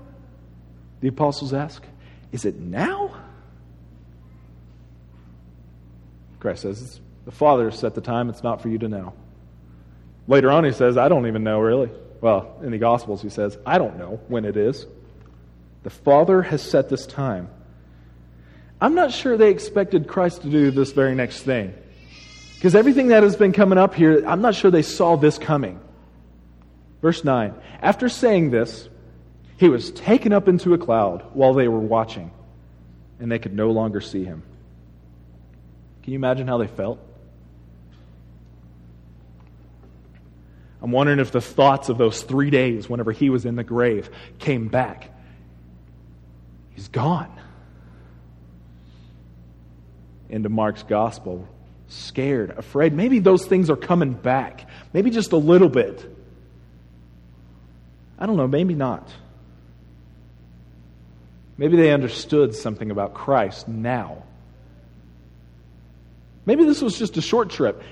The 1.00 1.08
apostles 1.08 1.52
ask. 1.52 1.82
Is 2.30 2.44
it 2.44 2.60
now? 2.60 3.16
Christ 6.38 6.62
says, 6.62 7.00
The 7.24 7.30
Father 7.30 7.70
set 7.70 7.94
the 7.94 8.00
time, 8.00 8.28
it's 8.28 8.42
not 8.42 8.60
for 8.60 8.68
you 8.68 8.78
to 8.78 8.88
know. 8.88 9.14
Later 10.28 10.50
on, 10.50 10.64
he 10.64 10.72
says, 10.72 10.96
I 10.96 11.08
don't 11.08 11.26
even 11.26 11.44
know 11.44 11.60
really. 11.60 11.90
Well, 12.20 12.56
in 12.62 12.70
the 12.70 12.78
Gospels, 12.78 13.20
he 13.20 13.28
says, 13.28 13.58
I 13.66 13.78
don't 13.78 13.98
know 13.98 14.20
when 14.28 14.44
it 14.44 14.56
is. 14.56 14.86
The 15.82 15.90
Father 15.90 16.42
has 16.42 16.62
set 16.62 16.88
this 16.88 17.06
time. 17.06 17.48
I'm 18.80 18.94
not 18.94 19.12
sure 19.12 19.36
they 19.36 19.50
expected 19.50 20.06
Christ 20.06 20.42
to 20.42 20.50
do 20.50 20.70
this 20.70 20.92
very 20.92 21.14
next 21.14 21.42
thing. 21.42 21.74
Because 22.54 22.76
everything 22.76 23.08
that 23.08 23.24
has 23.24 23.34
been 23.34 23.52
coming 23.52 23.78
up 23.78 23.94
here, 23.94 24.24
I'm 24.26 24.40
not 24.40 24.54
sure 24.54 24.70
they 24.70 24.82
saw 24.82 25.16
this 25.16 25.38
coming. 25.38 25.80
Verse 27.00 27.24
9 27.24 27.54
After 27.80 28.08
saying 28.08 28.50
this, 28.50 28.88
he 29.56 29.68
was 29.68 29.90
taken 29.90 30.32
up 30.32 30.48
into 30.48 30.74
a 30.74 30.78
cloud 30.78 31.24
while 31.34 31.54
they 31.54 31.68
were 31.68 31.78
watching, 31.78 32.30
and 33.18 33.30
they 33.30 33.40
could 33.40 33.54
no 33.54 33.70
longer 33.72 34.00
see 34.00 34.24
him. 34.24 34.44
Can 36.02 36.12
you 36.12 36.18
imagine 36.18 36.46
how 36.46 36.58
they 36.58 36.66
felt? 36.66 36.98
I'm 40.82 40.90
wondering 40.90 41.20
if 41.20 41.30
the 41.30 41.40
thoughts 41.40 41.88
of 41.88 41.96
those 41.96 42.22
three 42.22 42.50
days, 42.50 42.88
whenever 42.88 43.12
he 43.12 43.30
was 43.30 43.46
in 43.46 43.54
the 43.54 43.62
grave, 43.62 44.10
came 44.40 44.66
back. 44.66 45.10
He's 46.74 46.88
gone. 46.88 47.30
Into 50.28 50.48
Mark's 50.48 50.82
gospel, 50.82 51.46
scared, 51.86 52.50
afraid. 52.50 52.92
Maybe 52.94 53.20
those 53.20 53.46
things 53.46 53.70
are 53.70 53.76
coming 53.76 54.12
back. 54.12 54.68
Maybe 54.92 55.10
just 55.10 55.30
a 55.30 55.36
little 55.36 55.68
bit. 55.68 56.04
I 58.18 58.26
don't 58.26 58.36
know, 58.36 58.48
maybe 58.48 58.74
not. 58.74 59.08
Maybe 61.56 61.76
they 61.76 61.92
understood 61.92 62.56
something 62.56 62.90
about 62.90 63.14
Christ 63.14 63.68
now. 63.68 64.24
Maybe 66.44 66.64
this 66.64 66.82
was 66.82 66.98
just 66.98 67.16
a 67.18 67.22
short 67.22 67.50
trip. 67.50 67.82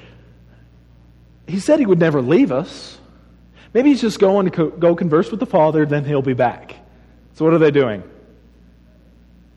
He 1.50 1.58
said 1.58 1.78
he 1.78 1.86
would 1.86 1.98
never 1.98 2.22
leave 2.22 2.52
us. 2.52 2.98
Maybe 3.74 3.90
he's 3.90 4.00
just 4.00 4.18
going 4.18 4.46
to 4.46 4.50
co- 4.50 4.70
go 4.70 4.94
converse 4.94 5.30
with 5.30 5.40
the 5.40 5.46
Father, 5.46 5.84
then 5.86 6.04
he'll 6.04 6.22
be 6.22 6.34
back. 6.34 6.76
So, 7.34 7.44
what 7.44 7.54
are 7.54 7.58
they 7.58 7.70
doing? 7.70 8.02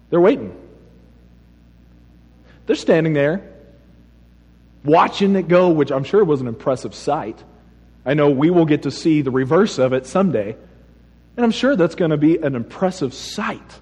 They're 0.09 0.21
waiting. 0.21 0.59
They're 2.65 2.75
standing 2.75 3.13
there, 3.13 3.43
watching 4.83 5.35
it 5.35 5.47
go, 5.47 5.69
which 5.69 5.91
I'm 5.91 6.03
sure 6.03 6.23
was 6.23 6.39
an 6.41 6.47
impressive 6.47 6.95
sight. 6.95 7.43
I 8.05 8.13
know 8.13 8.29
we 8.29 8.49
will 8.49 8.65
get 8.65 8.83
to 8.83 8.91
see 8.91 9.21
the 9.21 9.31
reverse 9.31 9.79
of 9.79 9.93
it 9.93 10.05
someday. 10.05 10.55
And 11.35 11.43
I'm 11.43 11.51
sure 11.51 11.75
that's 11.75 11.95
going 11.95 12.11
to 12.11 12.17
be 12.17 12.37
an 12.37 12.55
impressive 12.55 13.13
sight. 13.13 13.79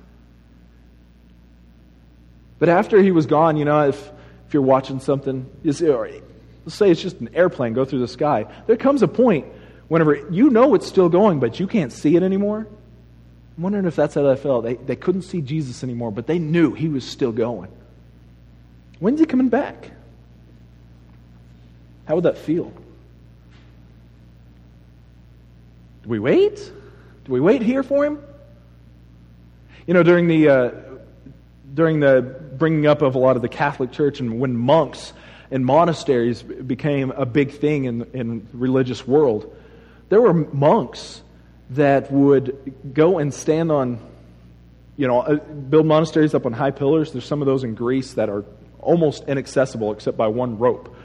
But 2.60 2.70
after 2.70 3.02
he 3.02 3.12
was 3.12 3.26
gone, 3.26 3.58
you 3.58 3.66
know, 3.66 3.90
if 3.90 4.12
if 4.48 4.54
you're 4.54 4.64
watching 4.64 5.00
something, 5.00 5.50
let's 6.66 6.76
say 6.76 6.92
it's 6.92 7.02
just 7.02 7.20
an 7.20 7.30
airplane 7.34 7.74
go 7.74 7.86
through 7.86 8.00
the 8.00 8.08
sky, 8.08 8.46
there 8.68 8.78
comes 8.78 9.02
a 9.02 9.08
point 9.08 9.46
whenever 9.88 10.16
you 10.30 10.50
know 10.50 10.76
it's 10.76 10.88
still 10.88 11.10
going, 11.10 11.40
but 11.40 11.60
you 11.60 11.68
can't 11.68 11.92
see 11.92 12.16
it 12.16 12.24
anymore. 12.24 12.68
I'm 13.58 13.64
wondering 13.64 13.86
if 13.86 13.96
that's 13.96 14.16
how 14.16 14.24
they 14.24 14.36
felt. 14.36 14.64
They, 14.64 14.76
they 14.76 14.96
couldn't 14.96 15.24
see 15.24 15.42
Jesus 15.42 15.84
anymore, 15.84 16.12
but 16.12 16.28
they 16.28 16.40
knew 16.40 16.74
he 16.74 16.88
was 16.88 17.04
still 17.04 17.32
going. 17.32 17.70
When's 19.00 19.20
he 19.20 19.26
coming 19.26 19.50
back? 19.50 19.92
How 22.06 22.16
would 22.16 22.24
that 22.24 22.38
feel? 22.38 22.72
Do 26.04 26.10
we 26.10 26.20
wait? 26.20 26.72
Do 27.26 27.32
we 27.32 27.40
wait 27.40 27.62
here 27.62 27.84
for 27.84 28.06
him? 28.06 28.20
You 29.88 29.94
know, 29.94 30.04
during 30.04 30.28
the 30.28 30.50
uh, 30.50 30.72
during 31.74 32.00
the 32.00 32.22
bringing 32.58 32.88
up 32.88 33.02
of 33.02 33.16
a 33.16 33.20
lot 33.20 33.36
of 33.36 33.42
the 33.42 33.50
Catholic 33.50 33.92
Church 33.92 34.20
and 34.20 34.40
when 34.40 34.56
monks 34.56 35.14
and 35.52 35.66
monasteries 35.66 36.42
became 36.42 37.12
a 37.12 37.26
big 37.26 37.52
thing 37.52 37.86
in, 37.86 38.04
in 38.14 38.48
religious 38.54 39.06
world, 39.06 39.56
there 40.10 40.22
were 40.22 40.34
monks 40.34 41.22
that 41.72 42.12
would 42.12 42.74
go 42.94 43.20
and 43.20 43.34
stand 43.34 43.72
on, 43.72 44.00
you 44.98 45.08
know, 45.08 45.20
uh, 45.20 45.36
build 45.36 45.86
monasteries 45.86 46.34
up 46.34 46.46
on 46.46 46.54
high 46.54 46.72
pillars. 46.72 47.12
There's 47.12 47.26
some 47.26 47.42
of 47.42 47.46
those 47.46 47.64
in 47.64 47.76
Greece 47.76 48.14
that 48.14 48.30
are 48.30 48.44
almost 48.80 49.26
inaccessible 49.28 49.92
except 49.92 50.18
by 50.18 50.28
one 50.28 50.58
rope. 50.58 50.96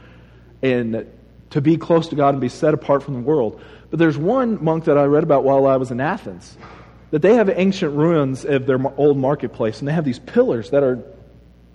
And 0.63 1.07
to 1.51 1.61
be 1.61 1.77
close 1.77 2.09
to 2.09 2.17
God 2.17 2.31
and 2.31 2.41
be 2.41 2.49
set 2.49 2.75
apart 2.75 3.03
from 3.03 3.15
the 3.15 3.21
world. 3.21 3.61
But 3.91 3.99
there's 3.99 4.19
one 4.19 4.63
monk 4.63 4.85
that 4.85 4.99
I 4.99 5.05
read 5.05 5.23
about 5.23 5.45
while 5.45 5.67
I 5.67 5.77
was 5.77 5.91
in 5.91 6.01
Athens 6.01 6.57
that 7.13 7.23
they 7.23 7.35
have 7.35 7.49
ancient 7.49 7.95
ruins 7.95 8.45
of 8.45 8.67
their 8.67 8.81
old 8.97 9.17
marketplace, 9.17 9.79
and 9.79 9.87
they 9.87 9.93
have 9.93 10.05
these 10.05 10.19
pillars 10.19 10.71
that 10.71 10.83
are 10.83 11.03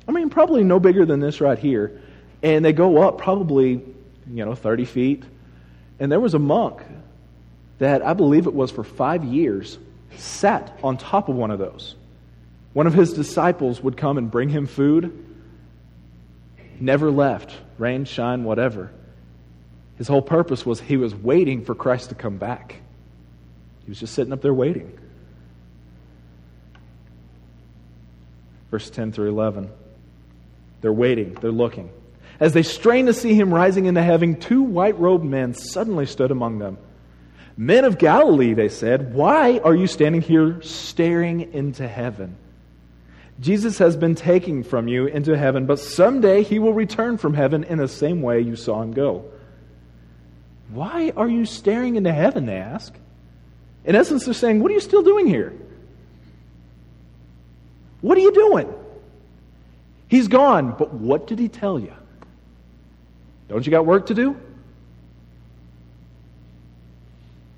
I 0.07 0.11
mean, 0.11 0.29
probably 0.29 0.63
no 0.63 0.79
bigger 0.79 1.05
than 1.05 1.19
this 1.19 1.41
right 1.41 1.57
here. 1.57 2.01
And 2.43 2.65
they 2.65 2.73
go 2.73 3.01
up 3.03 3.17
probably, 3.17 3.81
you 4.31 4.45
know, 4.45 4.55
30 4.55 4.85
feet. 4.85 5.23
And 5.99 6.11
there 6.11 6.19
was 6.19 6.33
a 6.33 6.39
monk 6.39 6.81
that 7.79 8.03
I 8.03 8.13
believe 8.13 8.47
it 8.47 8.53
was 8.53 8.71
for 8.71 8.83
five 8.83 9.23
years 9.23 9.77
sat 10.17 10.77
on 10.83 10.97
top 10.97 11.29
of 11.29 11.35
one 11.35 11.51
of 11.51 11.59
those. 11.59 11.95
One 12.73 12.87
of 12.87 12.93
his 12.93 13.13
disciples 13.13 13.81
would 13.81 13.97
come 13.97 14.17
and 14.17 14.31
bring 14.31 14.49
him 14.49 14.65
food. 14.65 15.27
Never 16.79 17.11
left, 17.11 17.53
rain, 17.77 18.05
shine, 18.05 18.43
whatever. 18.43 18.91
His 19.97 20.07
whole 20.07 20.21
purpose 20.21 20.65
was 20.65 20.79
he 20.79 20.97
was 20.97 21.13
waiting 21.13 21.63
for 21.63 21.75
Christ 21.75 22.09
to 22.09 22.15
come 22.15 22.37
back. 22.37 22.77
He 23.83 23.91
was 23.91 23.99
just 23.99 24.13
sitting 24.13 24.33
up 24.33 24.41
there 24.41 24.53
waiting. 24.53 24.97
Verse 28.71 28.89
10 28.89 29.11
through 29.11 29.29
11. 29.29 29.69
They're 30.81 30.93
waiting, 30.93 31.33
they're 31.35 31.51
looking. 31.51 31.91
As 32.41 32.53
they 32.53 32.63
strained 32.63 33.07
to 33.07 33.13
see 33.13 33.35
him 33.35 33.53
rising 33.53 33.85
into 33.85 34.01
heaven, 34.01 34.35
two 34.35 34.63
white 34.63 34.99
robed 34.99 35.23
men 35.23 35.53
suddenly 35.53 36.07
stood 36.07 36.31
among 36.31 36.57
them. 36.57 36.79
Men 37.55 37.85
of 37.85 37.99
Galilee, 37.99 38.55
they 38.55 38.67
said, 38.67 39.13
why 39.13 39.59
are 39.59 39.75
you 39.75 39.85
standing 39.85 40.21
here 40.21 40.59
staring 40.63 41.53
into 41.53 41.87
heaven? 41.87 42.35
Jesus 43.39 43.77
has 43.77 43.95
been 43.95 44.15
taken 44.15 44.63
from 44.63 44.87
you 44.87 45.05
into 45.05 45.37
heaven, 45.37 45.67
but 45.67 45.77
someday 45.79 46.41
he 46.41 46.57
will 46.57 46.73
return 46.73 47.19
from 47.19 47.35
heaven 47.35 47.63
in 47.63 47.77
the 47.77 47.87
same 47.87 48.23
way 48.23 48.41
you 48.41 48.55
saw 48.55 48.81
him 48.81 48.91
go. 48.91 49.25
Why 50.71 51.13
are 51.15 51.29
you 51.29 51.45
staring 51.45 51.95
into 51.95 52.11
heaven? 52.11 52.47
They 52.47 52.57
ask. 52.57 52.91
In 53.85 53.95
essence, 53.95 54.25
they're 54.25 54.33
saying, 54.33 54.61
What 54.61 54.71
are 54.71 54.73
you 54.73 54.79
still 54.79 55.03
doing 55.03 55.27
here? 55.27 55.53
What 58.01 58.17
are 58.17 58.21
you 58.21 58.31
doing? 58.31 58.73
He's 60.07 60.27
gone, 60.27 60.75
but 60.77 60.93
what 60.93 61.27
did 61.27 61.37
he 61.37 61.47
tell 61.47 61.79
you? 61.79 61.93
Don't 63.51 63.65
you 63.65 63.71
got 63.71 63.85
work 63.85 64.07
to 64.07 64.13
do? 64.13 64.37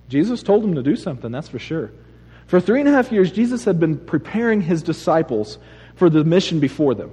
Jesus 0.09 0.43
told 0.43 0.63
him 0.63 0.75
to 0.75 0.83
do 0.83 0.95
something, 0.95 1.31
that's 1.31 1.47
for 1.47 1.59
sure. 1.59 1.91
For 2.47 2.59
three 2.59 2.79
and 2.79 2.89
a 2.89 2.91
half 2.91 3.11
years, 3.11 3.31
Jesus 3.31 3.65
had 3.65 3.79
been 3.79 3.97
preparing 3.97 4.61
his 4.61 4.83
disciples 4.83 5.57
for 5.95 6.09
the 6.09 6.23
mission 6.23 6.59
before 6.59 6.93
them. 6.93 7.11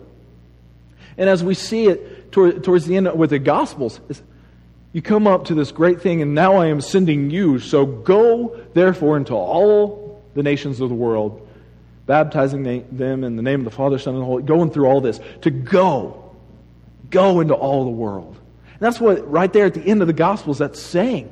And 1.17 1.29
as 1.29 1.45
we 1.45 1.55
see 1.55 1.87
it 1.87 2.33
toward, 2.33 2.65
towards 2.65 2.87
the 2.87 2.97
end 2.97 3.13
with 3.17 3.31
the 3.31 3.39
Gospels, 3.39 4.01
you 4.93 5.03
come 5.03 5.27
up 5.27 5.47
to 5.47 5.55
this 5.55 5.73
great 5.73 6.01
thing, 6.01 6.23
and 6.23 6.35
now 6.35 6.57
I 6.57 6.67
am 6.67 6.81
sending 6.81 7.31
you. 7.31 7.59
So 7.59 7.87
go, 7.87 8.59
therefore, 8.75 9.17
into 9.17 9.35
all 9.35 10.23
the 10.35 10.43
nations 10.43 10.81
of 10.81 10.89
the 10.89 10.95
world 10.95 11.47
baptizing 12.07 12.65
them 12.91 13.23
in 13.23 13.37
the 13.37 13.43
name 13.43 13.61
of 13.61 13.65
the 13.65 13.71
Father, 13.71 13.97
Son, 13.97 14.15
and 14.15 14.23
the 14.23 14.27
Holy, 14.27 14.43
going 14.43 14.71
through 14.71 14.87
all 14.87 15.01
this, 15.01 15.21
to 15.43 15.51
go, 15.51 16.35
go 17.09 17.39
into 17.39 17.55
all 17.55 17.85
the 17.85 17.91
world. 17.91 18.37
That's 18.81 18.99
what, 18.99 19.31
right 19.31 19.53
there 19.53 19.67
at 19.67 19.75
the 19.75 19.83
end 19.83 20.01
of 20.01 20.07
the 20.07 20.15
Gospels, 20.15 20.59
that's 20.59 20.81
saying. 20.81 21.31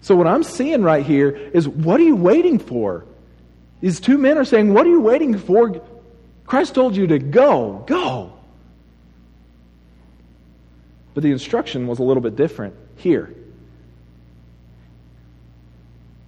So 0.00 0.16
what 0.16 0.26
I'm 0.26 0.42
seeing 0.42 0.82
right 0.82 1.06
here 1.06 1.30
is, 1.30 1.68
what 1.68 2.00
are 2.00 2.04
you 2.04 2.16
waiting 2.16 2.58
for? 2.58 3.04
These 3.80 4.00
two 4.00 4.18
men 4.18 4.38
are 4.38 4.44
saying, 4.44 4.72
what 4.72 4.86
are 4.86 4.90
you 4.90 5.00
waiting 5.00 5.38
for? 5.38 5.80
Christ 6.46 6.74
told 6.74 6.96
you 6.96 7.06
to 7.08 7.18
go, 7.18 7.84
go. 7.86 8.32
But 11.14 11.22
the 11.22 11.30
instruction 11.30 11.86
was 11.86 11.98
a 11.98 12.02
little 12.02 12.22
bit 12.22 12.36
different 12.36 12.74
here. 12.96 13.34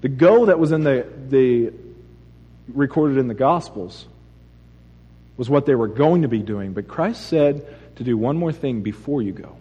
The 0.03 0.09
go 0.09 0.47
that 0.47 0.59
was 0.59 0.71
in 0.73 0.85
the, 0.85 1.07
the 1.29 1.73
recorded 2.69 3.17
in 3.17 3.29
the 3.29 3.35
Gospels 3.35 4.07
was 5.37 5.49
what 5.49 5.67
they 5.67 5.75
were 5.75 5.89
going 5.89 6.23
to 6.23 6.29
be 6.29 6.41
doing. 6.41 6.75
But 6.75 6.87
Christ 6.87 7.27
said 7.27 7.67
to 7.97 8.05
do 8.05 8.17
one 8.17 8.37
more 8.37 8.53
thing 8.53 8.83
before 8.83 9.23
you 9.23 9.33
go 9.33 9.57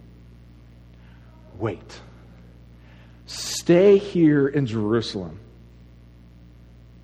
wait. 1.58 2.00
Stay 3.26 3.98
here 3.98 4.46
in 4.48 4.66
Jerusalem. 4.66 5.40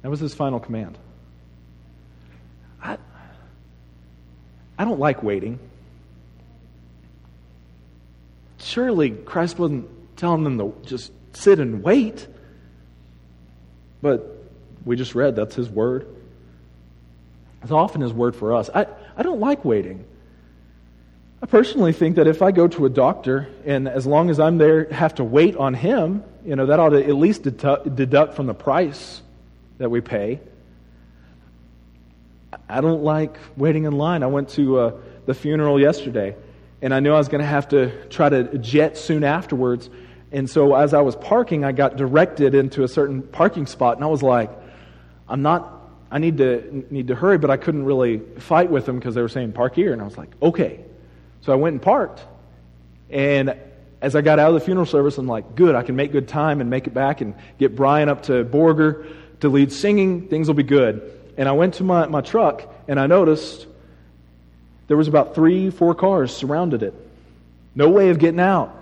That 0.03 0.11
was 0.11 0.21
his 0.21 0.35
final 0.35 0.61
command. 0.61 0.99
I, 2.83 2.99
I 4.79 4.85
don't 4.85 5.01
like 5.01 5.23
waiting. 5.23 5.59
Surely 8.59 9.11
Christ 9.11 9.59
wasn't 9.59 9.89
telling 10.17 10.45
them 10.45 10.59
to 10.59 10.75
just 10.85 11.13
sit 11.33 11.59
and 11.59 11.83
wait. 11.83 12.27
But 14.03 14.45
we 14.85 14.97
just 14.97 15.15
read 15.15 15.37
that's 15.37 15.55
his 15.55 15.69
word. 15.69 16.07
It's 17.63 17.73
often 17.73 18.01
his 18.01 18.13
word 18.13 18.35
for 18.35 18.55
us. 18.55 18.71
I, 18.75 18.87
I 19.17 19.23
don't 19.23 19.41
like 19.41 19.65
waiting. 19.65 20.05
Personally 21.50 21.92
think 21.92 22.14
that 22.14 22.28
if 22.28 22.42
I 22.42 22.52
go 22.52 22.69
to 22.69 22.87
a 22.87 22.88
doctor 22.88 23.49
and 23.66 23.88
as 23.88 24.07
long 24.07 24.30
as 24.30 24.38
I'm 24.38 24.57
there, 24.57 24.85
have 24.92 25.16
to 25.16 25.25
wait 25.25 25.57
on 25.57 25.75
him, 25.75 26.23
you 26.45 26.54
know, 26.54 26.66
that 26.66 26.78
ought 26.78 26.90
to 26.90 27.04
at 27.04 27.16
least 27.16 27.42
deduct 27.42 28.35
from 28.35 28.47
the 28.47 28.54
price 28.54 29.21
that 29.78 29.90
we 29.90 30.00
pay. 30.00 30.38
I 32.69 32.80
don't 32.80 33.02
like 33.02 33.37
waiting 33.57 33.85
in 33.85 33.92
line. 33.92 34.23
I 34.23 34.28
went 34.28 34.50
to 34.50 34.78
uh, 34.78 34.92
the 35.26 35.35
funeral 35.35 35.80
yesterday, 35.80 36.37
and 36.83 36.95
I 36.95 37.00
knew 37.00 37.12
I 37.12 37.19
was 37.19 37.26
going 37.26 37.40
to 37.40 37.47
have 37.47 37.69
to 37.71 38.07
try 38.07 38.28
to 38.28 38.57
jet 38.59 38.97
soon 38.97 39.25
afterwards. 39.25 39.90
And 40.30 40.49
so 40.49 40.76
as 40.76 40.95
I 40.95 41.00
was 41.00 41.16
parking, 41.16 41.64
I 41.64 41.73
got 41.73 41.97
directed 41.97 42.54
into 42.54 42.85
a 42.85 42.88
certain 42.88 43.23
parking 43.23 43.66
spot, 43.66 43.97
and 43.97 44.04
I 44.04 44.09
was 44.09 44.23
like, 44.23 44.52
I'm 45.28 45.42
not 45.42 45.78
I 46.12 46.19
need 46.19 46.38
to 46.38 46.87
need 46.90 47.09
to 47.09 47.16
hurry, 47.16 47.38
but 47.38 47.50
I 47.50 47.57
couldn't 47.57 47.85
really 47.85 48.19
fight 48.38 48.71
with 48.71 48.87
them 48.87 48.99
because 48.99 49.16
they 49.16 49.23
were 49.23 49.28
saying 49.28 49.52
park 49.52 49.75
here, 49.75 49.92
and 49.92 50.00
I 50.00 50.04
was 50.04 50.16
like, 50.16 50.30
okay. 50.40 50.85
So 51.42 51.52
I 51.52 51.56
went 51.56 51.75
and 51.75 51.82
parked, 51.82 52.23
and 53.09 53.56
as 54.00 54.14
I 54.14 54.20
got 54.20 54.38
out 54.38 54.49
of 54.49 54.54
the 54.54 54.61
funeral 54.61 54.87
service, 54.87 55.18
I'm 55.18 55.26
like, 55.26 55.54
good, 55.54 55.75
I 55.75 55.82
can 55.82 55.97
make 55.97 56.12
good 56.12 56.28
time 56.28 56.61
and 56.61 56.70
make 56.70 56.87
it 56.87 56.94
back 56.94 57.20
and 57.20 57.35
get 57.59 57.75
Brian 57.75 58.09
up 58.09 58.25
to 58.25 58.44
Borger 58.44 59.06
to 59.40 59.49
lead 59.49 59.73
singing. 59.73 60.28
Things 60.28 60.49
will 60.49 60.54
be 60.54 60.62
good. 60.62 61.18
And 61.37 61.49
I 61.49 61.52
went 61.52 61.75
to 61.75 61.85
my, 61.85 62.06
my 62.06 62.20
truck, 62.20 62.73
and 62.88 63.00
I 63.00 63.06
noticed 63.06 63.66
there 64.88 64.97
was 64.97 65.09
about 65.09 65.35
three, 65.35 65.70
four 65.70 65.94
cars 65.94 66.35
surrounded 66.35 66.82
it. 66.82 66.94
No 67.75 67.88
way 67.88 68.11
of 68.11 68.18
getting 68.18 68.40
out. 68.40 68.75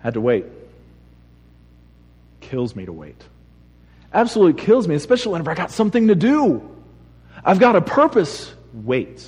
Had 0.00 0.14
to 0.14 0.20
wait. 0.20 0.46
Kills 2.40 2.74
me 2.74 2.86
to 2.86 2.92
wait 2.92 3.22
absolutely 4.12 4.60
kills 4.62 4.88
me, 4.88 4.94
especially 4.94 5.32
whenever 5.32 5.50
I 5.50 5.54
got 5.54 5.70
something 5.70 6.08
to 6.08 6.14
do. 6.14 6.68
I've 7.44 7.58
got 7.58 7.76
a 7.76 7.80
purpose. 7.80 8.52
Wait. 8.72 9.26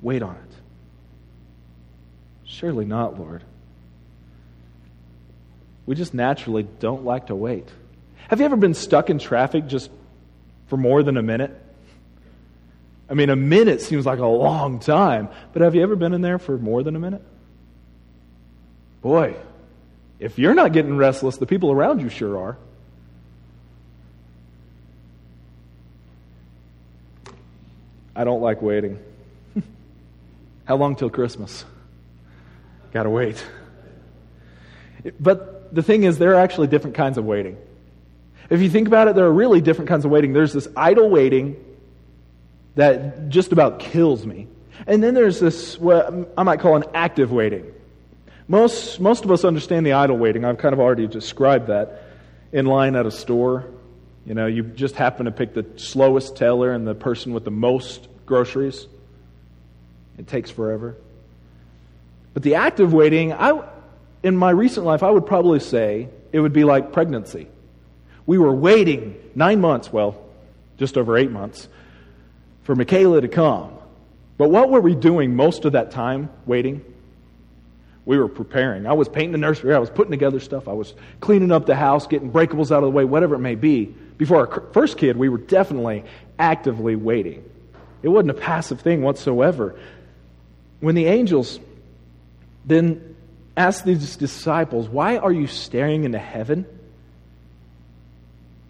Wait 0.00 0.22
on 0.22 0.36
it. 0.36 0.51
Surely 2.52 2.84
not, 2.84 3.18
Lord. 3.18 3.42
We 5.86 5.94
just 5.94 6.12
naturally 6.12 6.64
don't 6.80 7.02
like 7.02 7.28
to 7.28 7.34
wait. 7.34 7.66
Have 8.28 8.40
you 8.40 8.44
ever 8.44 8.56
been 8.56 8.74
stuck 8.74 9.08
in 9.08 9.18
traffic 9.18 9.66
just 9.66 9.90
for 10.68 10.76
more 10.76 11.02
than 11.02 11.16
a 11.16 11.22
minute? 11.22 11.50
I 13.08 13.14
mean, 13.14 13.30
a 13.30 13.36
minute 13.36 13.80
seems 13.80 14.04
like 14.04 14.18
a 14.18 14.26
long 14.26 14.80
time, 14.80 15.30
but 15.54 15.62
have 15.62 15.74
you 15.74 15.82
ever 15.82 15.96
been 15.96 16.12
in 16.12 16.20
there 16.20 16.38
for 16.38 16.58
more 16.58 16.82
than 16.82 16.94
a 16.94 17.00
minute? 17.00 17.22
Boy, 19.00 19.34
if 20.20 20.38
you're 20.38 20.54
not 20.54 20.74
getting 20.74 20.98
restless, 20.98 21.38
the 21.38 21.46
people 21.46 21.72
around 21.72 22.00
you 22.00 22.10
sure 22.10 22.38
are. 22.38 22.58
I 28.14 28.24
don't 28.24 28.42
like 28.42 28.60
waiting. 28.60 28.98
How 30.66 30.76
long 30.76 30.96
till 30.96 31.10
Christmas? 31.10 31.64
Gotta 32.92 33.10
wait. 33.10 33.44
But 35.18 35.74
the 35.74 35.82
thing 35.82 36.04
is, 36.04 36.18
there 36.18 36.32
are 36.32 36.40
actually 36.40 36.68
different 36.68 36.96
kinds 36.96 37.18
of 37.18 37.24
waiting. 37.24 37.56
If 38.50 38.60
you 38.60 38.68
think 38.68 38.86
about 38.86 39.08
it, 39.08 39.16
there 39.16 39.24
are 39.24 39.32
really 39.32 39.60
different 39.60 39.88
kinds 39.88 40.04
of 40.04 40.10
waiting. 40.10 40.32
There's 40.32 40.52
this 40.52 40.68
idle 40.76 41.08
waiting 41.08 41.56
that 42.74 43.28
just 43.28 43.52
about 43.52 43.78
kills 43.78 44.26
me. 44.26 44.46
And 44.86 45.02
then 45.02 45.14
there's 45.14 45.40
this, 45.40 45.78
what 45.78 46.32
I 46.36 46.42
might 46.42 46.60
call 46.60 46.76
an 46.76 46.84
active 46.94 47.32
waiting. 47.32 47.72
Most, 48.48 49.00
most 49.00 49.24
of 49.24 49.30
us 49.30 49.44
understand 49.44 49.86
the 49.86 49.92
idle 49.92 50.16
waiting. 50.16 50.44
I've 50.44 50.58
kind 50.58 50.72
of 50.72 50.80
already 50.80 51.06
described 51.06 51.68
that 51.68 52.04
in 52.52 52.66
line 52.66 52.96
at 52.96 53.06
a 53.06 53.10
store 53.10 53.66
you 54.24 54.34
know, 54.34 54.46
you 54.46 54.62
just 54.62 54.94
happen 54.94 55.26
to 55.26 55.32
pick 55.32 55.54
the 55.54 55.66
slowest 55.76 56.36
teller 56.36 56.72
and 56.72 56.86
the 56.86 56.94
person 56.94 57.32
with 57.32 57.44
the 57.44 57.50
most 57.50 58.06
groceries. 58.24 58.86
It 60.16 60.28
takes 60.28 60.50
forever. 60.50 60.96
But 62.34 62.42
the 62.42 62.54
act 62.56 62.80
of 62.80 62.92
waiting, 62.92 63.32
I, 63.32 63.62
in 64.22 64.36
my 64.36 64.50
recent 64.50 64.86
life, 64.86 65.02
I 65.02 65.10
would 65.10 65.26
probably 65.26 65.60
say 65.60 66.08
it 66.32 66.40
would 66.40 66.52
be 66.52 66.64
like 66.64 66.92
pregnancy. 66.92 67.48
We 68.26 68.38
were 68.38 68.54
waiting 68.54 69.16
nine 69.34 69.60
months, 69.60 69.92
well, 69.92 70.22
just 70.78 70.96
over 70.96 71.16
eight 71.16 71.30
months, 71.30 71.68
for 72.62 72.74
Michaela 72.74 73.20
to 73.20 73.28
come. 73.28 73.72
But 74.38 74.50
what 74.50 74.70
were 74.70 74.80
we 74.80 74.94
doing 74.94 75.36
most 75.36 75.64
of 75.64 75.72
that 75.72 75.90
time 75.90 76.30
waiting? 76.46 76.84
We 78.04 78.18
were 78.18 78.28
preparing. 78.28 78.86
I 78.86 78.94
was 78.94 79.08
painting 79.08 79.32
the 79.32 79.38
nursery. 79.38 79.74
I 79.74 79.78
was 79.78 79.90
putting 79.90 80.10
together 80.10 80.40
stuff. 80.40 80.66
I 80.66 80.72
was 80.72 80.94
cleaning 81.20 81.52
up 81.52 81.66
the 81.66 81.76
house, 81.76 82.06
getting 82.06 82.32
breakables 82.32 82.70
out 82.72 82.78
of 82.78 82.84
the 82.84 82.90
way, 82.90 83.04
whatever 83.04 83.36
it 83.36 83.40
may 83.40 83.54
be. 83.54 83.84
Before 84.18 84.46
our 84.46 84.62
first 84.72 84.98
kid, 84.98 85.16
we 85.16 85.28
were 85.28 85.38
definitely 85.38 86.04
actively 86.38 86.96
waiting. 86.96 87.44
It 88.02 88.08
wasn't 88.08 88.30
a 88.30 88.34
passive 88.34 88.80
thing 88.80 89.02
whatsoever. 89.02 89.76
When 90.80 90.96
the 90.96 91.06
angels 91.06 91.60
then 92.64 93.16
asked 93.56 93.84
these 93.84 94.16
disciples, 94.16 94.88
Why 94.88 95.18
are 95.18 95.32
you 95.32 95.46
staring 95.46 96.04
into 96.04 96.18
heaven? 96.18 96.66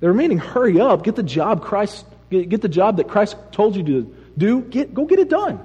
They're 0.01 0.15
meaning, 0.15 0.39
hurry 0.39 0.81
up, 0.81 1.05
get 1.05 1.15
the 1.15 1.23
job 1.23 1.63
Christ, 1.63 2.05
get, 2.31 2.49
get 2.49 2.61
the 2.61 2.69
job 2.69 2.97
that 2.97 3.09
Christ 3.09 3.37
told 3.53 3.77
you 3.77 3.85
to 3.85 4.17
do, 4.37 4.61
get, 4.63 4.93
go 4.93 5.05
get 5.05 5.21
it 5.21 5.29
done. 5.29 5.65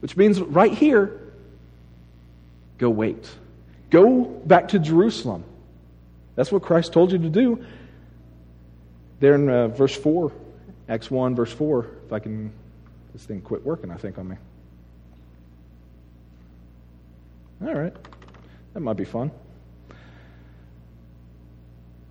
Which 0.00 0.16
means 0.16 0.40
right 0.40 0.72
here, 0.72 1.20
go 2.78 2.90
wait. 2.90 3.30
Go 3.90 4.24
back 4.24 4.68
to 4.68 4.78
Jerusalem. 4.78 5.44
That's 6.34 6.52
what 6.52 6.62
Christ 6.62 6.92
told 6.92 7.12
you 7.12 7.18
to 7.18 7.30
do. 7.30 7.64
There 9.20 9.34
in 9.34 9.48
uh, 9.48 9.68
verse 9.68 9.96
4, 9.96 10.32
Acts 10.88 11.10
1, 11.10 11.34
verse 11.34 11.52
4, 11.52 11.86
if 12.06 12.12
I 12.12 12.18
can, 12.18 12.52
this 13.12 13.24
thing 13.24 13.40
quit 13.40 13.64
working, 13.64 13.90
I 13.90 13.96
think, 13.96 14.18
on 14.18 14.28
me. 14.28 14.36
All 17.62 17.74
right. 17.74 17.94
That 18.74 18.80
might 18.80 18.96
be 18.96 19.04
fun. 19.04 19.30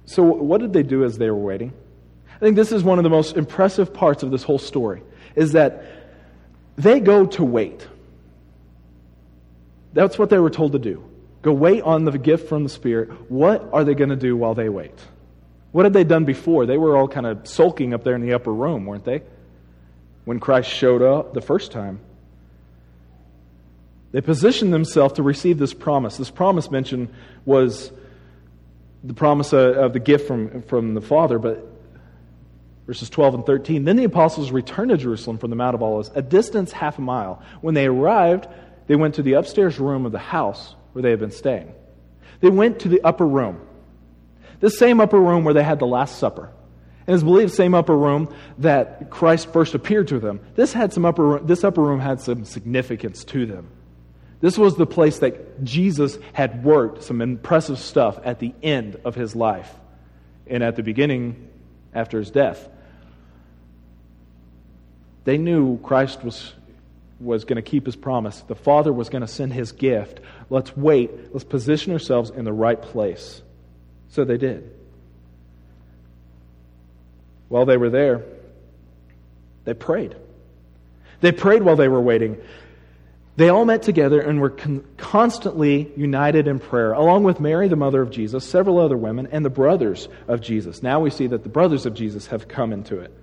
So, 0.05 0.23
what 0.23 0.61
did 0.61 0.73
they 0.73 0.83
do 0.83 1.03
as 1.03 1.17
they 1.17 1.29
were 1.29 1.35
waiting? 1.35 1.73
I 2.35 2.39
think 2.39 2.55
this 2.55 2.71
is 2.71 2.83
one 2.83 2.97
of 2.97 3.03
the 3.03 3.09
most 3.09 3.35
impressive 3.35 3.93
parts 3.93 4.23
of 4.23 4.31
this 4.31 4.43
whole 4.43 4.59
story 4.59 5.01
is 5.35 5.53
that 5.53 5.83
they 6.77 6.99
go 6.99 7.25
to 7.25 7.43
wait. 7.43 7.87
That's 9.93 10.19
what 10.19 10.29
they 10.29 10.37
were 10.37 10.49
told 10.49 10.73
to 10.73 10.79
do. 10.79 11.03
Go 11.41 11.53
wait 11.53 11.81
on 11.83 12.05
the 12.05 12.17
gift 12.17 12.47
from 12.47 12.63
the 12.63 12.69
Spirit. 12.69 13.31
What 13.31 13.69
are 13.73 13.83
they 13.83 13.95
going 13.95 14.09
to 14.09 14.15
do 14.15 14.37
while 14.37 14.53
they 14.53 14.69
wait? 14.69 14.93
What 15.71 15.85
had 15.85 15.93
they 15.93 16.03
done 16.03 16.25
before? 16.25 16.65
They 16.65 16.77
were 16.77 16.95
all 16.95 17.07
kind 17.07 17.25
of 17.25 17.47
sulking 17.47 17.93
up 17.93 18.03
there 18.03 18.15
in 18.15 18.21
the 18.21 18.33
upper 18.33 18.53
room, 18.53 18.85
weren't 18.85 19.05
they? 19.05 19.23
When 20.25 20.39
Christ 20.39 20.69
showed 20.69 21.01
up 21.01 21.33
the 21.33 21.41
first 21.41 21.71
time. 21.71 21.99
They 24.11 24.21
positioned 24.21 24.73
themselves 24.73 25.15
to 25.15 25.23
receive 25.23 25.57
this 25.57 25.73
promise. 25.73 26.17
This 26.17 26.31
promise 26.31 26.71
mentioned 26.71 27.09
was 27.45 27.91
the 29.03 29.13
promise 29.13 29.53
of 29.53 29.93
the 29.93 29.99
gift 29.99 30.27
from, 30.27 30.61
from 30.63 30.93
the 30.93 31.01
Father, 31.01 31.39
but 31.39 31.65
verses 32.85 33.09
12 33.09 33.35
and 33.35 33.45
13. 33.45 33.83
Then 33.83 33.97
the 33.97 34.05
apostles 34.05 34.51
returned 34.51 34.89
to 34.89 34.97
Jerusalem 34.97 35.37
from 35.37 35.49
the 35.49 35.55
Mount 35.55 35.75
of 35.75 35.83
Olives, 35.83 36.09
a 36.15 36.21
distance 36.21 36.71
half 36.71 36.97
a 36.97 37.01
mile. 37.01 37.41
When 37.61 37.73
they 37.73 37.85
arrived, 37.85 38.47
they 38.87 38.95
went 38.95 39.15
to 39.15 39.21
the 39.21 39.33
upstairs 39.33 39.79
room 39.79 40.05
of 40.05 40.13
the 40.13 40.19
house 40.19 40.75
where 40.93 41.03
they 41.03 41.11
had 41.11 41.19
been 41.19 41.31
staying. 41.31 41.73
They 42.39 42.49
went 42.49 42.79
to 42.79 42.89
the 42.89 43.01
upper 43.01 43.27
room, 43.27 43.59
the 44.61 44.69
same 44.69 45.01
upper 45.01 45.19
room 45.19 45.43
where 45.43 45.53
they 45.53 45.63
had 45.63 45.79
the 45.79 45.87
Last 45.87 46.17
Supper. 46.17 46.49
And 47.05 47.13
it's 47.13 47.23
believed 47.23 47.53
same 47.53 47.73
upper 47.73 47.97
room 47.97 48.33
that 48.57 49.09
Christ 49.09 49.51
first 49.53 49.73
appeared 49.73 50.09
to 50.09 50.19
them. 50.19 50.39
This 50.55 50.73
had 50.73 50.91
some 50.91 51.05
upper 51.05 51.39
this 51.39 51.63
upper 51.63 51.81
room 51.81 51.99
had 51.99 52.19
some 52.19 52.43
significance 52.43 53.23
to 53.25 53.45
them. 53.45 53.69
This 54.39 54.57
was 54.57 54.75
the 54.75 54.85
place 54.85 55.19
that 55.19 55.63
Jesus 55.63 56.17
had 56.33 56.63
worked 56.63 57.03
some 57.03 57.21
impressive 57.21 57.79
stuff 57.79 58.19
at 58.23 58.39
the 58.39 58.53
end 58.61 58.97
of 59.03 59.15
his 59.15 59.35
life 59.35 59.73
and 60.45 60.63
at 60.63 60.75
the 60.75 60.83
beginning 60.83 61.49
after 61.93 62.19
his 62.19 62.29
death. 62.29 62.69
They 65.23 65.37
knew 65.37 65.79
Christ 65.79 66.23
was 66.23 66.53
was 67.19 67.45
going 67.45 67.55
to 67.55 67.61
keep 67.61 67.85
his 67.85 67.95
promise. 67.95 68.41
The 68.41 68.55
Father 68.55 68.93
was 68.93 69.09
going 69.09 69.21
to 69.21 69.27
send 69.27 69.53
his 69.53 69.71
gift. 69.71 70.19
Let's 70.49 70.75
wait. 70.77 71.33
Let's 71.33 71.43
position 71.43 71.91
ourselves 71.93 72.29
in 72.29 72.45
the 72.45 72.53
right 72.53 72.79
place. 72.79 73.41
So 74.09 74.23
they 74.23 74.37
did. 74.37 74.71
While 77.49 77.65
they 77.65 77.77
were 77.77 77.89
there, 77.89 78.23
they 79.65 79.73
prayed. 79.73 80.15
They 81.21 81.31
prayed 81.31 81.63
while 81.63 81.75
they 81.75 81.87
were 81.87 82.01
waiting. 82.01 82.37
They 83.37 83.49
all 83.49 83.65
met 83.65 83.83
together 83.83 84.19
and 84.19 84.41
were 84.41 84.49
con- 84.49 84.83
constantly 84.97 85.91
united 85.95 86.47
in 86.47 86.57
prayer, 86.57 86.93
along 86.93 87.23
with 87.23 87.39
Mary, 87.39 87.67
the 87.67 87.75
mother 87.75 88.01
of 88.01 88.09
Jesus, 88.09 88.43
several 88.43 88.79
other 88.79 88.97
women, 88.97 89.27
and 89.31 89.45
the 89.45 89.49
brothers 89.51 90.09
of 90.27 90.41
Jesus. 90.41 90.81
Now 90.81 90.99
we 90.99 91.11
see 91.11 91.27
that 91.27 91.43
the 91.43 91.49
brothers 91.49 91.85
of 91.85 91.93
Jesus 91.93 92.27
have 92.27 92.47
come 92.47 92.73
into 92.73 92.99
it. 92.99 93.13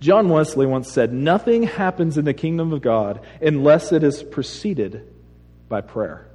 John 0.00 0.30
Wesley 0.30 0.64
once 0.64 0.90
said, 0.90 1.12
Nothing 1.12 1.64
happens 1.64 2.16
in 2.16 2.24
the 2.24 2.32
kingdom 2.32 2.72
of 2.72 2.80
God 2.80 3.20
unless 3.42 3.92
it 3.92 4.02
is 4.02 4.22
preceded 4.22 5.06
by 5.68 5.82
prayer. 5.82 6.26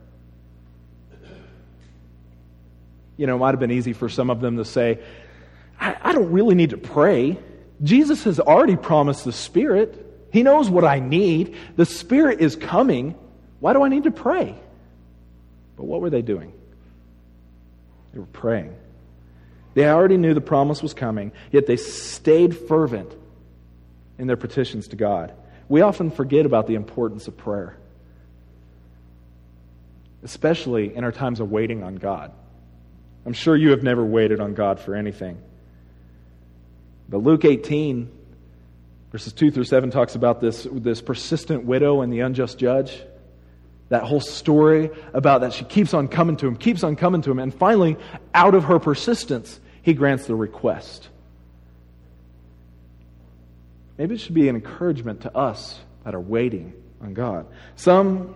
You 3.17 3.25
know, 3.25 3.36
it 3.36 3.39
might 3.39 3.51
have 3.51 3.60
been 3.60 3.71
easy 3.71 3.93
for 3.93 4.10
some 4.10 4.29
of 4.29 4.39
them 4.39 4.58
to 4.58 4.65
say, 4.65 4.99
I, 5.79 5.95
I 5.99 6.13
don't 6.13 6.32
really 6.32 6.56
need 6.56 6.71
to 6.71 6.77
pray. 6.77 7.39
Jesus 7.82 8.23
has 8.25 8.39
already 8.39 8.75
promised 8.75 9.25
the 9.25 9.32
Spirit. 9.32 9.99
He 10.34 10.41
knows 10.41 10.67
what 10.67 10.84
I 10.84 11.00
need. 11.00 11.56
The 11.76 11.86
Spirit 11.86 12.41
is 12.41 12.56
coming. 12.56 13.13
Why 13.60 13.72
do 13.74 13.84
I 13.84 13.88
need 13.88 14.06
to 14.06 14.12
pray? 14.12 14.56
But 15.78 15.84
what 15.84 16.02
were 16.02 16.10
they 16.10 16.24
doing? 16.24 16.52
They 18.12 18.19
were 18.19 18.26
praying. 18.26 18.76
They 19.76 19.88
already 19.88 20.17
knew 20.17 20.34
the 20.34 20.41
promise 20.41 20.82
was 20.82 20.96
coming, 20.96 21.32
yet 21.52 21.67
they 21.67 21.78
stayed 21.78 22.58
fervent 22.58 23.15
in 24.17 24.26
their 24.26 24.36
petitions 24.36 24.88
to 24.88 24.96
God. 24.96 25.34
We 25.69 25.82
often 25.82 26.10
forget 26.10 26.48
about 26.48 26.65
the 26.65 26.76
importance 26.76 27.28
of 27.28 27.38
prayer, 27.38 27.78
especially 30.24 30.96
in 30.96 31.04
our 31.04 31.12
times 31.12 31.39
of 31.39 31.52
waiting 31.52 31.84
on 31.84 31.96
God. 31.96 32.32
I'm 33.28 33.34
sure 33.34 33.56
you 33.56 33.69
have 33.69 33.84
never 33.84 34.04
waited 34.04 34.39
on 34.39 34.56
God 34.56 34.80
for 34.80 34.96
anything. 34.96 35.38
But 37.08 37.19
Luke 37.19 37.46
18, 37.46 38.10
Verses 39.13 39.32
2 39.32 39.52
through 39.52 39.63
7 39.63 39.91
talks 39.91 40.15
about 40.15 40.41
this, 40.41 40.67
this 40.71 40.99
persistent 40.99 41.65
widow 41.65 42.02
and 42.02 42.12
the 42.12 42.21
unjust 42.21 42.58
judge. 42.58 42.99
That 43.89 44.02
whole 44.02 44.19
story 44.19 44.89
about 45.13 45.41
that 45.41 45.54
she 45.54 45.65
keeps 45.65 45.93
on 45.93 46.08
coming 46.08 46.36
to 46.38 46.47
him, 46.47 46.56
keeps 46.56 46.84
on 46.84 46.95
coming 46.95 47.21
to 47.21 47.30
him, 47.30 47.38
and 47.38 47.54
finally, 47.54 47.95
out 48.34 48.56
of 48.56 48.63
her 48.63 48.80
persistence, 48.80 49.60
he 49.84 49.93
grants 49.93 50.26
the 50.26 50.34
request. 50.34 51.10
Maybe 53.99 54.15
it 54.15 54.17
should 54.17 54.34
be 54.34 54.49
an 54.49 54.56
encouragement 54.56 55.21
to 55.21 55.38
us 55.38 55.80
that 56.06 56.15
are 56.15 56.19
waiting 56.19 56.73
on 56.99 57.13
God. 57.13 57.45
Some 57.76 58.34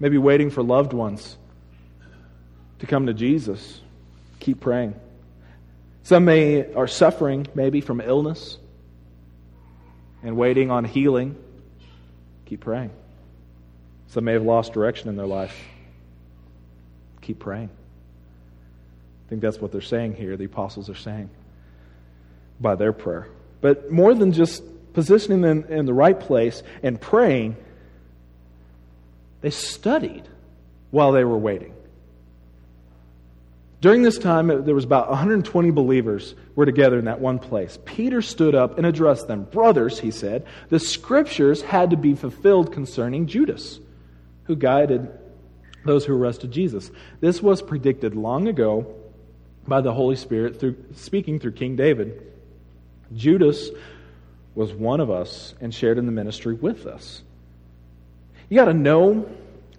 may 0.00 0.08
be 0.08 0.16
waiting 0.16 0.48
for 0.48 0.62
loved 0.62 0.94
ones 0.94 1.36
to 2.78 2.86
come 2.86 3.06
to 3.06 3.12
Jesus. 3.12 3.82
Keep 4.40 4.60
praying. 4.60 4.98
Some 6.02 6.24
may 6.24 6.72
are 6.72 6.86
suffering 6.86 7.46
maybe 7.54 7.82
from 7.82 8.00
illness 8.00 8.56
and 10.24 10.36
waiting 10.36 10.70
on 10.70 10.84
healing, 10.84 11.36
keep 12.46 12.60
praying. 12.60 12.90
Some 14.08 14.24
may 14.24 14.32
have 14.32 14.42
lost 14.42 14.72
direction 14.72 15.08
in 15.08 15.16
their 15.16 15.26
life. 15.26 15.56
Keep 17.20 17.38
praying. 17.38 17.68
I 17.68 19.28
think 19.28 19.42
that's 19.42 19.60
what 19.60 19.70
they're 19.70 19.80
saying 19.80 20.14
here, 20.14 20.36
the 20.36 20.44
apostles 20.44 20.90
are 20.90 20.96
saying 20.96 21.30
by 22.60 22.74
their 22.74 22.92
prayer. 22.92 23.28
But 23.60 23.90
more 23.90 24.14
than 24.14 24.32
just 24.32 24.62
positioning 24.94 25.40
them 25.40 25.64
in 25.68 25.86
the 25.86 25.94
right 25.94 26.18
place 26.18 26.62
and 26.82 27.00
praying, 27.00 27.56
they 29.40 29.50
studied 29.50 30.24
while 30.90 31.12
they 31.12 31.24
were 31.24 31.38
waiting. 31.38 31.74
During 33.84 34.00
this 34.00 34.16
time, 34.16 34.46
there 34.64 34.74
was 34.74 34.84
about 34.86 35.10
120 35.10 35.70
believers 35.70 36.34
were 36.54 36.64
together 36.64 36.98
in 36.98 37.04
that 37.04 37.20
one 37.20 37.38
place. 37.38 37.78
Peter 37.84 38.22
stood 38.22 38.54
up 38.54 38.78
and 38.78 38.86
addressed 38.86 39.28
them. 39.28 39.42
Brothers, 39.44 40.00
he 40.00 40.10
said, 40.10 40.46
the 40.70 40.78
scriptures 40.78 41.60
had 41.60 41.90
to 41.90 41.98
be 41.98 42.14
fulfilled 42.14 42.72
concerning 42.72 43.26
Judas, 43.26 43.78
who 44.44 44.56
guided 44.56 45.10
those 45.84 46.06
who 46.06 46.16
arrested 46.16 46.50
Jesus. 46.50 46.90
This 47.20 47.42
was 47.42 47.60
predicted 47.60 48.16
long 48.16 48.48
ago 48.48 48.86
by 49.68 49.82
the 49.82 49.92
Holy 49.92 50.16
Spirit 50.16 50.58
through 50.58 50.82
speaking 50.94 51.38
through 51.38 51.52
King 51.52 51.76
David. 51.76 52.22
Judas 53.14 53.68
was 54.54 54.72
one 54.72 55.00
of 55.00 55.10
us 55.10 55.54
and 55.60 55.74
shared 55.74 55.98
in 55.98 56.06
the 56.06 56.12
ministry 56.12 56.54
with 56.54 56.86
us. 56.86 57.20
You 58.48 58.56
got 58.56 58.64
to 58.64 58.72
know 58.72 59.28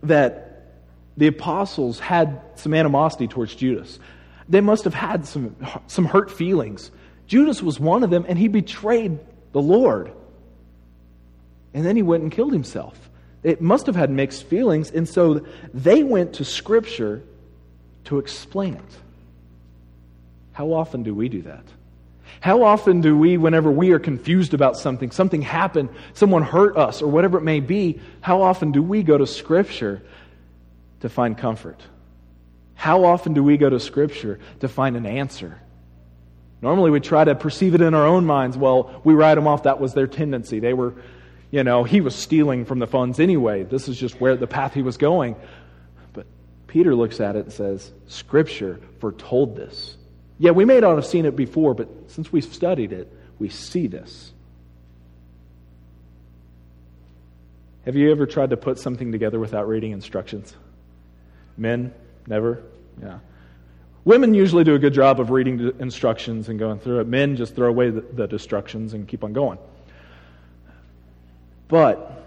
that 0.03 0.44
the 1.17 1.27
apostles 1.27 1.99
had 1.99 2.41
some 2.55 2.73
animosity 2.73 3.27
towards 3.27 3.55
Judas. 3.55 3.99
They 4.49 4.61
must 4.61 4.83
have 4.83 4.93
had 4.93 5.25
some, 5.25 5.55
some 5.87 6.05
hurt 6.05 6.29
feelings. 6.29 6.91
Judas 7.27 7.63
was 7.63 7.79
one 7.79 8.03
of 8.03 8.09
them, 8.09 8.25
and 8.27 8.37
he 8.37 8.47
betrayed 8.47 9.19
the 9.51 9.61
Lord. 9.61 10.11
And 11.73 11.85
then 11.85 11.95
he 11.95 12.01
went 12.01 12.23
and 12.23 12.31
killed 12.31 12.53
himself. 12.53 13.09
It 13.43 13.61
must 13.61 13.85
have 13.85 13.95
had 13.95 14.09
mixed 14.09 14.43
feelings, 14.43 14.91
and 14.91 15.07
so 15.07 15.45
they 15.73 16.03
went 16.03 16.33
to 16.33 16.45
Scripture 16.45 17.23
to 18.05 18.19
explain 18.19 18.75
it. 18.75 18.97
How 20.51 20.73
often 20.73 21.03
do 21.03 21.13
we 21.13 21.29
do 21.29 21.41
that? 21.43 21.63
How 22.39 22.63
often 22.63 23.01
do 23.01 23.17
we, 23.17 23.37
whenever 23.37 23.71
we 23.71 23.91
are 23.91 23.99
confused 23.99 24.53
about 24.53 24.77
something, 24.77 25.11
something 25.11 25.41
happened, 25.41 25.89
someone 26.13 26.43
hurt 26.43 26.77
us, 26.77 27.01
or 27.01 27.09
whatever 27.09 27.37
it 27.37 27.43
may 27.43 27.59
be, 27.59 27.99
how 28.21 28.41
often 28.41 28.71
do 28.71 28.83
we 28.83 29.03
go 29.03 29.17
to 29.17 29.25
Scripture 29.25 30.01
to 31.01 31.09
find 31.09 31.37
comfort? 31.37 31.81
How 32.75 33.05
often 33.05 33.33
do 33.33 33.43
we 33.43 33.57
go 33.57 33.69
to 33.69 33.79
Scripture 33.79 34.39
to 34.59 34.67
find 34.67 34.95
an 34.95 35.05
answer? 35.05 35.59
Normally 36.61 36.91
we 36.91 36.99
try 36.99 37.23
to 37.23 37.35
perceive 37.35 37.75
it 37.75 37.81
in 37.81 37.93
our 37.93 38.05
own 38.05 38.25
minds. 38.25 38.57
Well, 38.57 39.01
we 39.03 39.13
write 39.13 39.35
them 39.35 39.47
off. 39.47 39.63
That 39.63 39.79
was 39.79 39.93
their 39.93 40.07
tendency. 40.07 40.59
They 40.59 40.73
were, 40.73 40.95
you 41.51 41.63
know, 41.63 41.83
he 41.83 42.01
was 42.01 42.15
stealing 42.15 42.65
from 42.65 42.79
the 42.79 42.87
funds 42.87 43.19
anyway. 43.19 43.63
This 43.63 43.87
is 43.87 43.97
just 43.97 44.19
where 44.19 44.35
the 44.35 44.47
path 44.47 44.73
he 44.73 44.81
was 44.81 44.97
going. 44.97 45.35
But 46.13 46.25
Peter 46.67 46.95
looks 46.95 47.19
at 47.19 47.35
it 47.35 47.45
and 47.45 47.53
says, 47.53 47.91
Scripture 48.07 48.79
foretold 48.99 49.55
this. 49.55 49.95
Yeah, 50.37 50.51
we 50.51 50.65
may 50.65 50.79
not 50.79 50.95
have 50.95 51.05
seen 51.05 51.25
it 51.25 51.35
before, 51.35 51.73
but 51.73 51.87
since 52.07 52.31
we've 52.31 52.43
studied 52.43 52.91
it, 52.91 53.11
we 53.39 53.49
see 53.49 53.87
this. 53.87 54.33
Have 57.85 57.95
you 57.95 58.11
ever 58.11 58.25
tried 58.25 58.49
to 58.49 58.57
put 58.57 58.79
something 58.79 59.11
together 59.11 59.39
without 59.39 59.67
reading 59.67 59.91
instructions? 59.91 60.55
Men, 61.57 61.93
never? 62.27 62.63
Yeah. 63.01 63.19
Women 64.03 64.33
usually 64.33 64.63
do 64.63 64.75
a 64.75 64.79
good 64.79 64.93
job 64.93 65.19
of 65.19 65.31
reading 65.31 65.57
the 65.57 65.75
instructions 65.79 66.47
and 66.49 66.59
going 66.59 66.79
through 66.79 66.99
it. 66.99 67.07
Men 67.07 67.35
just 67.35 67.55
throw 67.55 67.67
away 67.67 67.89
the, 67.89 68.01
the 68.01 68.23
instructions 68.25 68.93
and 68.93 69.07
keep 69.07 69.23
on 69.23 69.33
going. 69.33 69.57
But 71.67 72.23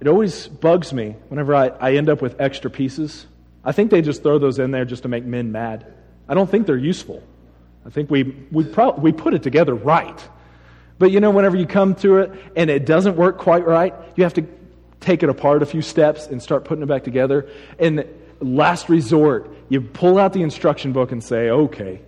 it 0.00 0.08
always 0.08 0.48
bugs 0.48 0.92
me 0.92 1.14
whenever 1.28 1.54
I, 1.54 1.68
I 1.68 1.92
end 1.92 2.08
up 2.08 2.20
with 2.20 2.40
extra 2.40 2.70
pieces. 2.70 3.26
I 3.64 3.70
think 3.70 3.92
they 3.92 4.02
just 4.02 4.24
throw 4.24 4.40
those 4.40 4.58
in 4.58 4.72
there 4.72 4.84
just 4.84 5.04
to 5.04 5.08
make 5.08 5.24
men 5.24 5.52
mad. 5.52 5.86
I 6.28 6.34
don't 6.34 6.50
think 6.50 6.66
they're 6.66 6.76
useful. 6.76 7.22
I 7.86 7.90
think 7.90 8.10
we, 8.10 8.24
we, 8.50 8.64
pro- 8.64 8.92
we 8.92 9.12
put 9.12 9.34
it 9.34 9.44
together 9.44 9.74
right. 9.74 10.28
But 10.98 11.12
you 11.12 11.20
know, 11.20 11.30
whenever 11.30 11.56
you 11.56 11.66
come 11.66 11.94
to 11.96 12.18
it 12.18 12.32
and 12.56 12.68
it 12.68 12.84
doesn't 12.84 13.16
work 13.16 13.38
quite 13.38 13.64
right, 13.64 13.94
you 14.16 14.24
have 14.24 14.34
to 14.34 14.42
take 15.02 15.22
it 15.22 15.28
apart 15.28 15.62
a 15.62 15.66
few 15.66 15.82
steps 15.82 16.26
and 16.26 16.42
start 16.42 16.64
putting 16.64 16.82
it 16.82 16.86
back 16.86 17.04
together. 17.04 17.48
And 17.78 18.06
last 18.40 18.88
resort, 18.88 19.54
you 19.68 19.80
pull 19.80 20.18
out 20.18 20.32
the 20.32 20.42
instruction 20.42 20.92
book 20.92 21.12
and 21.12 21.22
say, 21.22 21.50
okay. 21.50 22.00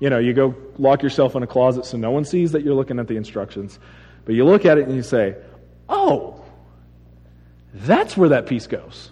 You 0.00 0.10
know, 0.10 0.18
you 0.18 0.32
go 0.32 0.54
lock 0.78 1.02
yourself 1.02 1.34
in 1.34 1.42
a 1.42 1.46
closet 1.46 1.84
so 1.84 1.96
no 1.96 2.10
one 2.10 2.24
sees 2.24 2.52
that 2.52 2.62
you're 2.62 2.74
looking 2.74 2.98
at 2.98 3.08
the 3.08 3.16
instructions. 3.16 3.78
But 4.24 4.34
you 4.34 4.44
look 4.44 4.64
at 4.64 4.78
it 4.78 4.86
and 4.86 4.94
you 4.94 5.02
say, 5.02 5.36
oh, 5.88 6.44
that's 7.72 8.16
where 8.16 8.28
that 8.28 8.46
piece 8.46 8.66
goes. 8.66 9.10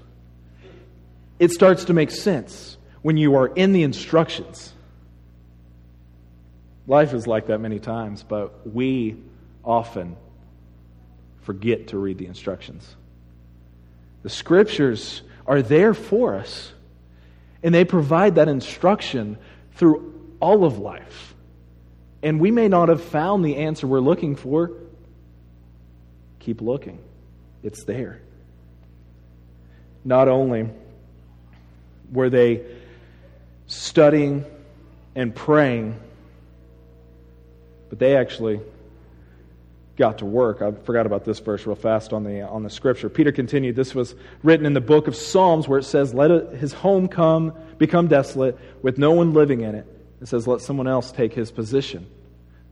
It 1.38 1.50
starts 1.50 1.86
to 1.86 1.92
make 1.92 2.10
sense 2.10 2.76
when 3.02 3.16
you 3.16 3.36
are 3.36 3.48
in 3.48 3.72
the 3.72 3.82
instructions. 3.82 4.72
Life 6.86 7.12
is 7.14 7.26
like 7.26 7.46
that 7.46 7.58
many 7.58 7.80
times, 7.80 8.22
but 8.22 8.66
we 8.72 9.16
often 9.64 10.16
forget 11.46 11.88
to 11.88 11.98
read 11.98 12.18
the 12.18 12.26
instructions. 12.26 12.96
The 14.24 14.28
scriptures 14.28 15.22
are 15.46 15.62
there 15.62 15.94
for 15.94 16.34
us, 16.34 16.72
and 17.62 17.72
they 17.72 17.84
provide 17.84 18.34
that 18.34 18.48
instruction 18.48 19.38
through 19.76 20.12
all 20.40 20.64
of 20.64 20.78
life. 20.78 21.34
And 22.20 22.40
we 22.40 22.50
may 22.50 22.66
not 22.66 22.88
have 22.88 23.00
found 23.00 23.44
the 23.44 23.56
answer 23.58 23.86
we're 23.86 24.00
looking 24.00 24.34
for. 24.34 24.72
Keep 26.40 26.60
looking, 26.60 26.98
it's 27.62 27.84
there. 27.84 28.20
Not 30.04 30.26
only 30.26 30.68
were 32.12 32.28
they 32.28 32.64
studying 33.68 34.44
and 35.14 35.32
praying, 35.32 36.00
but 37.88 38.00
they 38.00 38.16
actually 38.16 38.60
got 39.96 40.18
to 40.18 40.26
work. 40.26 40.60
I 40.62 40.72
forgot 40.72 41.06
about 41.06 41.24
this 41.24 41.38
verse 41.38 41.66
real 41.66 41.76
fast 41.76 42.12
on 42.12 42.24
the, 42.24 42.42
on 42.42 42.62
the 42.62 42.70
scripture. 42.70 43.08
Peter 43.08 43.32
continued, 43.32 43.76
This 43.76 43.94
was 43.94 44.14
written 44.42 44.66
in 44.66 44.74
the 44.74 44.80
book 44.80 45.08
of 45.08 45.16
Psalms 45.16 45.66
where 45.66 45.78
it 45.78 45.84
says, 45.84 46.12
Let 46.12 46.52
his 46.54 46.72
home 46.72 47.08
come, 47.08 47.54
become 47.78 48.08
desolate, 48.08 48.58
with 48.82 48.98
no 48.98 49.12
one 49.12 49.32
living 49.32 49.62
in 49.62 49.74
it. 49.74 49.86
It 50.20 50.28
says, 50.28 50.46
Let 50.46 50.60
someone 50.60 50.86
else 50.86 51.12
take 51.12 51.32
his 51.32 51.50
position. 51.50 52.06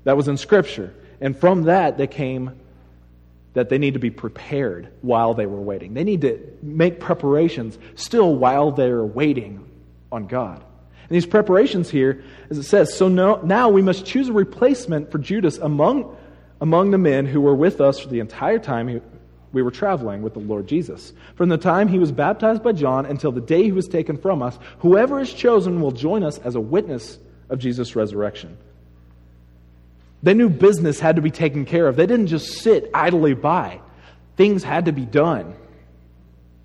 That 0.04 0.16
was 0.16 0.28
in 0.28 0.36
scripture. 0.36 0.94
And 1.20 1.36
from 1.36 1.64
that, 1.64 1.96
they 1.96 2.06
came 2.06 2.60
that 3.54 3.68
they 3.68 3.78
need 3.78 3.94
to 3.94 4.00
be 4.00 4.10
prepared 4.10 4.88
while 5.00 5.32
they 5.32 5.46
were 5.46 5.60
waiting. 5.60 5.94
They 5.94 6.04
need 6.04 6.22
to 6.22 6.40
make 6.60 7.00
preparations 7.00 7.78
still 7.94 8.34
while 8.34 8.72
they're 8.72 9.04
waiting 9.04 9.64
on 10.12 10.26
God. 10.26 10.62
And 11.02 11.10
these 11.10 11.26
preparations 11.26 11.88
here, 11.88 12.24
as 12.50 12.58
it 12.58 12.64
says, 12.64 12.94
so 12.94 13.08
now, 13.08 13.40
now 13.44 13.68
we 13.68 13.80
must 13.80 14.04
choose 14.04 14.28
a 14.28 14.32
replacement 14.32 15.12
for 15.12 15.18
Judas 15.18 15.58
among 15.58 16.16
among 16.60 16.90
the 16.90 16.98
men 16.98 17.26
who 17.26 17.40
were 17.40 17.54
with 17.54 17.80
us 17.80 17.98
for 17.98 18.08
the 18.08 18.20
entire 18.20 18.58
time 18.58 19.00
we 19.52 19.62
were 19.62 19.70
traveling 19.70 20.22
with 20.22 20.34
the 20.34 20.40
Lord 20.40 20.66
Jesus. 20.66 21.12
From 21.36 21.48
the 21.48 21.58
time 21.58 21.88
he 21.88 21.98
was 21.98 22.12
baptized 22.12 22.62
by 22.62 22.72
John 22.72 23.06
until 23.06 23.32
the 23.32 23.40
day 23.40 23.62
he 23.62 23.72
was 23.72 23.88
taken 23.88 24.16
from 24.16 24.42
us, 24.42 24.58
whoever 24.78 25.20
is 25.20 25.32
chosen 25.32 25.80
will 25.80 25.92
join 25.92 26.22
us 26.24 26.38
as 26.38 26.54
a 26.54 26.60
witness 26.60 27.18
of 27.48 27.58
Jesus' 27.58 27.94
resurrection. 27.94 28.56
They 30.22 30.34
knew 30.34 30.48
business 30.48 30.98
had 30.98 31.16
to 31.16 31.22
be 31.22 31.30
taken 31.30 31.66
care 31.66 31.86
of. 31.86 31.96
They 31.96 32.06
didn't 32.06 32.28
just 32.28 32.62
sit 32.62 32.90
idly 32.94 33.34
by, 33.34 33.80
things 34.36 34.64
had 34.64 34.86
to 34.86 34.92
be 34.92 35.04
done. 35.04 35.54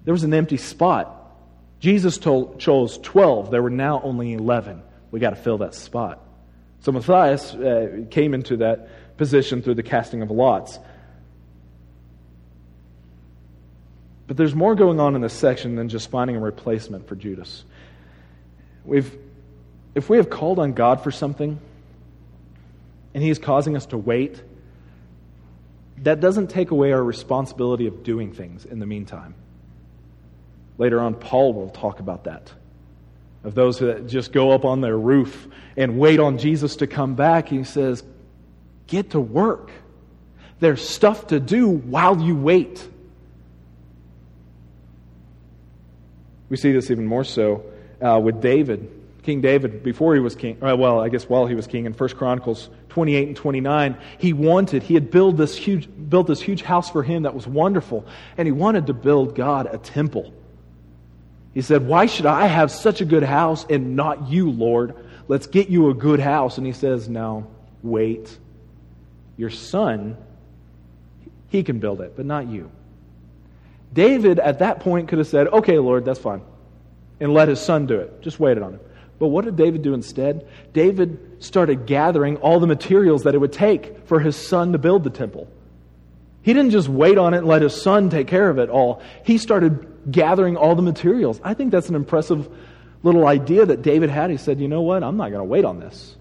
There 0.06 0.14
was 0.14 0.24
an 0.24 0.34
empty 0.34 0.58
spot. 0.58 1.16
Jesus 1.80 2.18
told, 2.18 2.60
chose 2.60 2.98
12, 3.00 3.52
there 3.52 3.62
were 3.62 3.70
now 3.70 4.02
only 4.04 4.34
11. 4.34 4.82
We 5.12 5.20
got 5.20 5.32
to 5.32 5.36
fill 5.36 5.60
that 5.60 5.76
spot. 5.76 6.24
So 6.82 6.92
Matthias 6.92 7.54
uh, 7.54 8.06
came 8.10 8.34
into 8.34 8.58
that 8.58 9.18
position 9.18 9.62
through 9.62 9.76
the 9.76 9.84
casting 9.84 10.22
of 10.22 10.32
lots. 10.32 10.80
But 14.28 14.38
there's 14.38 14.56
more 14.56 14.76
going 14.76 15.00
on 15.00 15.16
in 15.16 15.22
this 15.22 15.34
section 15.34 15.76
than 15.76 15.90
just 15.90 16.10
finding 16.10 16.36
a 16.36 16.40
replacement 16.40 17.08
for 17.08 17.16
Judas. 17.16 17.66
We've, 18.86 19.12
if 19.96 20.10
we 20.10 20.18
have 20.18 20.30
called 20.30 20.60
on 20.60 20.74
God 20.74 21.04
for 21.04 21.12
something 21.12 21.60
and 23.14 23.24
He 23.24 23.30
is 23.30 23.40
causing 23.40 23.76
us 23.76 23.88
to 23.88 23.98
wait, 23.98 24.42
that 26.04 26.22
doesn't 26.22 26.48
take 26.48 26.72
away 26.72 26.92
our 26.94 27.04
responsibility 27.04 27.88
of 27.88 28.04
doing 28.04 28.32
things 28.32 28.66
in 28.66 28.80
the 28.80 28.86
meantime. 28.86 29.36
Later 30.78 31.02
on, 31.02 31.16
Paul 31.16 31.54
will 31.54 31.70
talk 31.72 32.00
about 32.00 32.24
that. 32.24 32.54
Of 33.44 33.56
those 33.56 33.80
that 33.80 34.08
just 34.08 34.34
go 34.34 34.52
up 34.52 34.66
on 34.66 34.82
their 34.82 34.98
roof 34.98 35.48
and 35.78 35.98
wait 35.98 36.20
on 36.20 36.38
Jesus 36.38 36.76
to 36.78 36.88
come 36.88 37.16
back. 37.16 37.48
He 37.48 37.64
says, 37.64 38.04
Get 38.88 39.12
to 39.12 39.20
work. 39.20 39.72
There's 40.60 40.88
stuff 40.88 41.28
to 41.28 41.40
do 41.40 41.70
while 41.70 42.20
you 42.22 42.36
wait. 42.36 42.86
We 46.50 46.58
see 46.58 46.72
this 46.72 46.92
even 46.92 47.06
more 47.06 47.24
so 47.24 47.64
uh, 48.02 48.20
with 48.22 48.42
David. 48.42 48.92
King 49.24 49.42
David, 49.42 49.84
before 49.84 50.16
he 50.16 50.20
was 50.20 50.36
king, 50.36 50.58
uh, 50.64 50.76
well, 50.76 51.00
I 51.00 51.10
guess 51.10 51.30
while 51.30 51.46
he 51.46 51.54
was 51.54 51.68
king 51.68 51.86
in 51.86 51.94
1 51.94 52.10
Chronicles 52.12 52.70
28 52.90 53.28
and 53.28 53.38
29, 53.38 53.98
he 54.18 54.34
wanted, 54.34 54.82
he 54.82 54.96
had 54.96 55.12
built 55.12 55.38
this, 55.38 55.56
huge, 55.56 55.88
built 56.10 56.28
this 56.28 56.42
huge 56.42 56.64
house 56.64 56.90
for 56.90 57.04
him 57.04 57.24
that 57.24 57.36
was 57.36 57.46
wonderful, 57.46 58.06
and 58.38 58.48
he 58.48 58.52
wanted 58.52 58.88
to 58.88 58.94
build 58.94 59.36
God 59.36 59.70
a 59.72 59.78
temple. 59.78 60.34
He 61.54 61.62
said, 61.62 61.88
Why 61.88 62.06
should 62.06 62.26
I 62.26 62.48
have 62.48 62.72
such 62.72 63.02
a 63.02 63.06
good 63.06 63.24
house 63.24 63.66
and 63.70 63.96
not 63.96 64.30
you, 64.30 64.52
Lord? 64.52 64.96
Let's 65.28 65.48
get 65.48 65.70
you 65.70 65.90
a 65.90 65.94
good 65.94 66.20
house. 66.20 66.58
And 66.58 66.66
he 66.66 66.74
says, 66.74 67.10
No, 67.10 67.48
wait 67.84 68.38
your 69.40 69.50
son, 69.50 70.18
he 71.48 71.64
can 71.64 71.80
build 71.80 72.02
it, 72.02 72.14
but 72.18 72.26
not 72.26 72.48
you. 72.48 72.70
David 73.94 74.38
at 74.38 74.60
that 74.60 74.82
point 74.82 75.08
could 75.08 75.18
have 75.18 75.30
said, 75.30 75.48
Okay, 75.48 75.80
Lord, 75.80 76.04
that's 76.04 76.20
fine, 76.20 76.42
and 77.22 77.34
let 77.34 77.48
his 77.48 77.62
son 77.62 77.86
do 77.86 78.02
it. 78.02 78.22
Just 78.22 78.38
waited 78.38 78.62
on 78.62 78.74
him. 78.74 78.80
But 79.18 79.28
what 79.28 79.46
did 79.46 79.56
David 79.56 79.82
do 79.82 79.94
instead? 79.94 80.46
David 80.74 81.38
started 81.42 81.86
gathering 81.86 82.36
all 82.38 82.60
the 82.60 82.68
materials 82.68 83.24
that 83.24 83.34
it 83.34 83.38
would 83.38 83.54
take 83.54 84.06
for 84.08 84.20
his 84.20 84.36
son 84.36 84.74
to 84.74 84.78
build 84.78 85.06
the 85.06 85.10
temple. 85.10 85.48
He 86.42 86.54
didn't 86.54 86.72
just 86.72 86.90
wait 86.90 87.18
on 87.18 87.34
it 87.34 87.38
and 87.38 87.48
let 87.48 87.62
his 87.62 87.82
son 87.82 88.10
take 88.10 88.28
care 88.28 88.50
of 88.50 88.60
it 88.60 88.70
all. 88.70 89.02
He 89.24 89.38
started 89.38 89.89
gathering 90.12 90.58
all 90.58 90.76
the 90.76 90.82
materials. 90.82 91.40
I 91.44 91.54
think 91.54 91.72
that's 91.72 91.90
an 91.90 91.96
impressive 91.96 92.50
little 93.04 93.28
idea 93.28 93.66
that 93.66 93.82
David 93.82 94.10
had. 94.10 94.30
He 94.30 94.38
said, 94.38 94.60
You 94.60 94.68
know 94.68 94.82
what? 94.82 95.04
I'm 95.04 95.18
not 95.18 95.30
going 95.30 95.40
to 95.40 95.46
wait 95.46 95.66
on 95.66 95.80
this. 95.80 96.16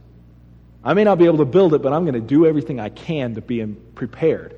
I 0.84 0.94
may 0.94 1.04
not 1.04 1.18
be 1.18 1.24
able 1.24 1.38
to 1.38 1.44
build 1.44 1.74
it, 1.74 1.82
but 1.82 1.92
I'm 1.92 2.04
going 2.04 2.14
to 2.14 2.20
do 2.20 2.46
everything 2.46 2.80
I 2.80 2.88
can 2.88 3.34
to 3.34 3.40
be 3.40 3.64
prepared. 3.66 4.54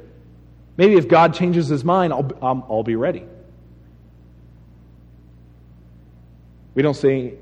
Maybe 0.76 0.94
if 0.94 1.08
God 1.08 1.34
changes 1.34 1.68
his 1.68 1.84
mind, 1.84 2.12
I'll, 2.12 2.30
I'll, 2.42 2.66
I'll 2.70 2.82
be 2.82 2.96
ready. 2.96 3.24
We 6.74 6.82
don't 6.82 6.94
see 6.94 7.34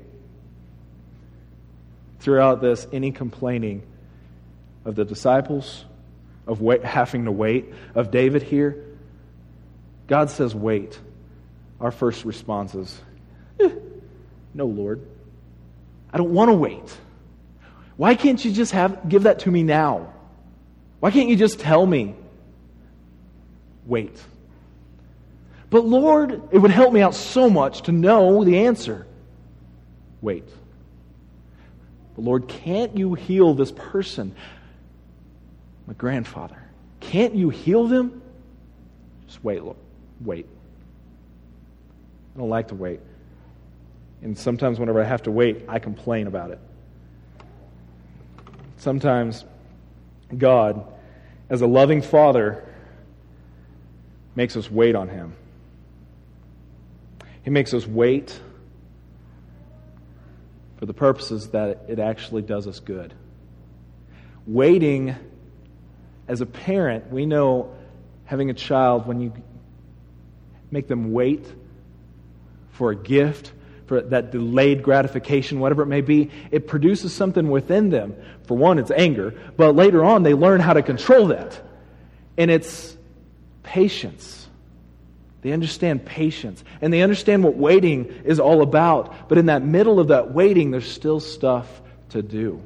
throughout 2.19 2.61
this 2.61 2.87
any 2.91 3.11
complaining 3.11 3.83
of 4.85 4.95
the 4.95 5.05
disciples, 5.05 5.85
of 6.47 6.61
wait, 6.61 6.83
having 6.83 7.25
to 7.25 7.31
wait, 7.31 7.73
of 7.95 8.11
David 8.11 8.43
here. 8.43 8.85
God 10.07 10.29
says, 10.29 10.55
wait. 10.55 10.99
Our 11.79 11.91
first 11.91 12.25
response 12.25 12.75
is, 12.75 13.01
eh, 13.59 13.69
no, 14.53 14.65
Lord. 14.65 15.05
I 16.11 16.17
don't 16.17 16.33
want 16.33 16.49
to 16.49 16.55
wait. 16.55 16.97
Why 17.97 18.15
can't 18.15 18.43
you 18.43 18.51
just 18.51 18.71
have, 18.71 19.07
give 19.07 19.23
that 19.23 19.39
to 19.39 19.51
me 19.51 19.63
now? 19.63 20.13
Why 20.99 21.11
can't 21.11 21.29
you 21.29 21.35
just 21.35 21.59
tell 21.59 21.85
me? 21.85 22.15
Wait. 23.85 24.17
But 25.69 25.85
Lord, 25.85 26.41
it 26.51 26.57
would 26.57 26.71
help 26.71 26.93
me 26.93 27.01
out 27.01 27.15
so 27.15 27.49
much 27.49 27.83
to 27.83 27.91
know 27.91 28.43
the 28.43 28.65
answer. 28.65 29.05
Wait. 30.21 30.47
But 32.15 32.23
Lord, 32.23 32.47
can't 32.47 32.97
you 32.97 33.13
heal 33.13 33.53
this 33.53 33.71
person? 33.71 34.35
My 35.87 35.93
grandfather. 35.93 36.61
Can't 36.99 37.35
you 37.35 37.49
heal 37.49 37.87
them? 37.87 38.21
Just 39.27 39.43
wait, 39.43 39.63
Lord. 39.63 39.77
Wait. 40.21 40.47
I 42.35 42.39
don't 42.39 42.49
like 42.49 42.69
to 42.69 42.75
wait. 42.75 42.99
And 44.21 44.37
sometimes 44.37 44.79
whenever 44.79 45.01
I 45.01 45.05
have 45.05 45.23
to 45.23 45.31
wait, 45.31 45.65
I 45.67 45.79
complain 45.79 46.27
about 46.27 46.51
it. 46.51 46.59
Sometimes 48.77 49.45
God, 50.37 50.85
as 51.49 51.61
a 51.61 51.67
loving 51.67 52.01
father, 52.01 52.65
makes 54.35 54.55
us 54.55 54.69
wait 54.69 54.95
on 54.95 55.09
Him. 55.09 55.35
He 57.43 57.49
makes 57.49 57.73
us 57.73 57.87
wait 57.87 58.39
for 60.77 60.85
the 60.85 60.93
purposes 60.93 61.49
that 61.49 61.85
it 61.87 61.99
actually 61.99 62.41
does 62.41 62.67
us 62.67 62.79
good. 62.79 63.13
Waiting, 64.45 65.15
as 66.27 66.41
a 66.41 66.45
parent, 66.45 67.11
we 67.11 67.25
know 67.25 67.75
having 68.25 68.49
a 68.49 68.53
child, 68.53 69.07
when 69.07 69.19
you 69.19 69.33
make 70.71 70.87
them 70.87 71.11
wait 71.11 71.51
for 72.79 72.91
a 72.91 72.95
gift, 72.95 73.51
for 73.87 73.99
that 73.99 74.31
delayed 74.31 74.83
gratification, 74.83 75.59
whatever 75.59 75.83
it 75.83 75.87
may 75.87 75.99
be, 75.99 76.31
it 76.49 76.65
produces 76.65 77.13
something 77.13 77.49
within 77.49 77.89
them. 77.89 78.15
For 78.43 78.55
one, 78.55 78.79
it's 78.79 78.89
anger, 78.89 79.37
but 79.57 79.75
later 79.75 80.05
on, 80.05 80.23
they 80.23 80.33
learn 80.33 80.61
how 80.61 80.71
to 80.71 80.81
control 80.81 81.27
that. 81.27 81.59
And 82.37 82.49
it's 82.49 82.95
patience. 83.63 84.47
They 85.41 85.51
understand 85.51 86.05
patience 86.05 86.63
and 86.79 86.93
they 86.93 87.01
understand 87.01 87.43
what 87.43 87.57
waiting 87.57 88.05
is 88.23 88.39
all 88.39 88.61
about. 88.61 89.27
But 89.27 89.37
in 89.37 89.47
that 89.47 89.61
middle 89.61 89.99
of 89.99 90.07
that 90.07 90.33
waiting, 90.33 90.71
there's 90.71 90.89
still 90.89 91.19
stuff 91.19 91.81
to 92.09 92.21
do. 92.21 92.63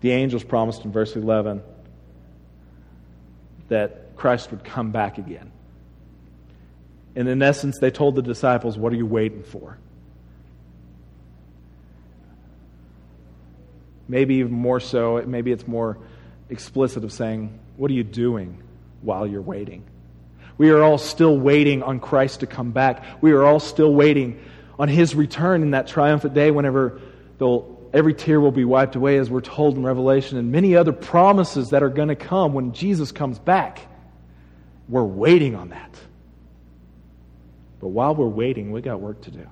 The 0.00 0.12
angels 0.12 0.42
promised 0.42 0.86
in 0.86 0.92
verse 0.92 1.16
11 1.16 1.62
that 3.68 4.16
Christ 4.16 4.50
would 4.52 4.64
come 4.64 4.90
back 4.90 5.18
again. 5.18 5.50
And 7.16 7.28
in 7.28 7.42
essence, 7.42 7.78
they 7.78 7.90
told 7.90 8.16
the 8.16 8.22
disciples, 8.22 8.76
What 8.76 8.92
are 8.92 8.96
you 8.96 9.06
waiting 9.06 9.42
for? 9.42 9.78
Maybe 14.08 14.36
even 14.36 14.52
more 14.52 14.80
so, 14.80 15.22
maybe 15.26 15.52
it's 15.52 15.66
more 15.66 15.98
explicit 16.50 17.04
of 17.04 17.12
saying, 17.12 17.58
What 17.76 17.90
are 17.90 17.94
you 17.94 18.04
doing 18.04 18.62
while 19.02 19.26
you're 19.26 19.42
waiting? 19.42 19.84
We 20.56 20.70
are 20.70 20.82
all 20.82 20.98
still 20.98 21.36
waiting 21.36 21.82
on 21.82 22.00
Christ 22.00 22.40
to 22.40 22.46
come 22.46 22.70
back. 22.70 23.04
We 23.20 23.32
are 23.32 23.44
all 23.44 23.60
still 23.60 23.92
waiting 23.92 24.40
on 24.78 24.88
his 24.88 25.14
return 25.14 25.62
in 25.62 25.72
that 25.72 25.86
triumphant 25.86 26.34
day 26.34 26.50
whenever 26.50 27.00
every 27.92 28.14
tear 28.14 28.40
will 28.40 28.52
be 28.52 28.64
wiped 28.64 28.96
away, 28.96 29.18
as 29.18 29.30
we're 29.30 29.40
told 29.40 29.76
in 29.76 29.82
Revelation, 29.82 30.38
and 30.38 30.52
many 30.52 30.76
other 30.76 30.92
promises 30.92 31.70
that 31.70 31.82
are 31.82 31.88
going 31.88 32.08
to 32.08 32.16
come 32.16 32.52
when 32.52 32.72
Jesus 32.72 33.12
comes 33.12 33.38
back. 33.38 33.80
We're 34.88 35.02
waiting 35.04 35.54
on 35.54 35.70
that. 35.70 35.98
But 37.84 37.90
while 37.90 38.14
we're 38.14 38.26
waiting, 38.26 38.72
we 38.72 38.80
got 38.80 38.98
work 38.98 39.20
to 39.24 39.30
do. 39.30 39.46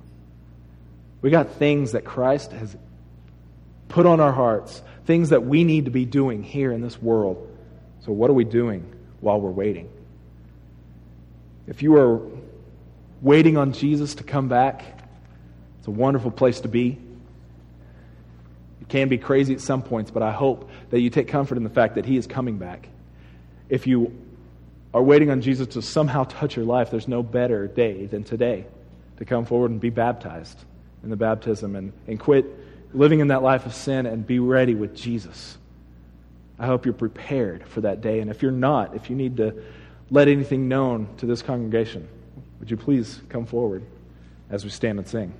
We 1.21 1.29
got 1.29 1.51
things 1.57 1.93
that 1.93 2.07
Christ 2.07 2.51
has 2.53 2.75
put 3.89 4.07
on 4.07 4.21
our 4.21 4.33
hearts, 4.33 4.81
things 5.05 5.29
that 5.29 5.45
we 5.45 5.65
need 5.65 5.85
to 5.85 5.91
be 5.91 6.07
doing 6.07 6.43
here 6.43 6.73
in 6.73 6.81
this 6.81 7.01
world. 7.03 7.47
So, 8.07 8.11
what 8.11 8.31
are 8.31 8.33
we 8.33 8.45
doing 8.45 8.91
while 9.21 9.39
we're 9.39 9.51
waiting? 9.51 9.91
If 11.67 11.83
you 11.83 11.95
are 11.97 12.23
waiting 13.21 13.59
on 13.59 13.75
Jesus 13.75 14.15
to 14.15 14.25
come 14.25 14.49
back, 14.49 14.83
it's 15.81 15.89
a 15.89 15.91
wonderful 15.91 16.31
place 16.31 16.61
to 16.61 16.69
be. 16.69 16.99
It 18.81 18.89
can 18.89 19.11
be 19.11 19.19
crazy 19.19 19.53
at 19.53 19.61
some 19.61 19.83
points, 19.83 20.11
but 20.11 20.23
I 20.23 20.33
hope 20.33 20.71
that 20.89 21.01
you 21.01 21.11
take 21.11 21.29
comfort 21.29 21.59
in 21.59 21.65
the 21.65 21.71
fact 21.71 21.97
that 21.97 22.07
He 22.07 22.17
is 22.17 22.27
coming 22.27 22.57
back. 22.57 22.89
If 23.69 23.87
you 23.87 24.17
are 24.95 25.03
waiting 25.03 25.31
on 25.31 25.41
Jesus 25.41 25.69
to 25.69 25.83
somehow 25.83 26.25
touch 26.25 26.57
your 26.57 26.65
life, 26.65 26.91
there's 26.91 27.09
no 27.09 27.23
better 27.23 27.67
day 27.67 28.07
than 28.07 28.25
today 28.25 28.67
to 29.17 29.25
come 29.25 29.45
forward 29.45 29.71
and 29.71 29.81
be 29.81 29.91
baptized 29.91 30.65
in 31.03 31.11
the 31.11 31.17
baptism 31.17 31.77
and, 31.77 31.93
and 32.07 32.21
quit 32.21 32.47
living 32.95 33.21
in 33.21 33.29
that 33.29 33.43
life 33.43 33.67
of 33.67 33.75
sin 33.75 34.07
and 34.07 34.27
be 34.27 34.39
ready 34.39 34.75
with 34.75 34.95
Jesus. 34.95 35.57
I 36.59 36.67
hope 36.67 36.85
you're 36.85 36.93
prepared 36.93 37.67
for 37.67 37.81
that 37.81 38.01
day. 38.01 38.21
And 38.21 38.31
if 38.31 38.43
you're 38.43 38.53
not, 38.53 38.95
if 38.95 39.09
you 39.09 39.17
need 39.17 39.39
to 39.39 39.63
let 40.11 40.29
anything 40.29 40.69
known 40.69 41.09
to 41.17 41.27
this 41.27 41.43
congregation, 41.43 42.07
would 42.61 42.71
you 42.71 42.77
please 42.77 43.21
come 43.29 43.47
forward 43.47 43.83
as 44.51 44.63
we 44.63 44.71
stand 44.71 44.99
and 44.99 45.09
sing? 45.09 45.33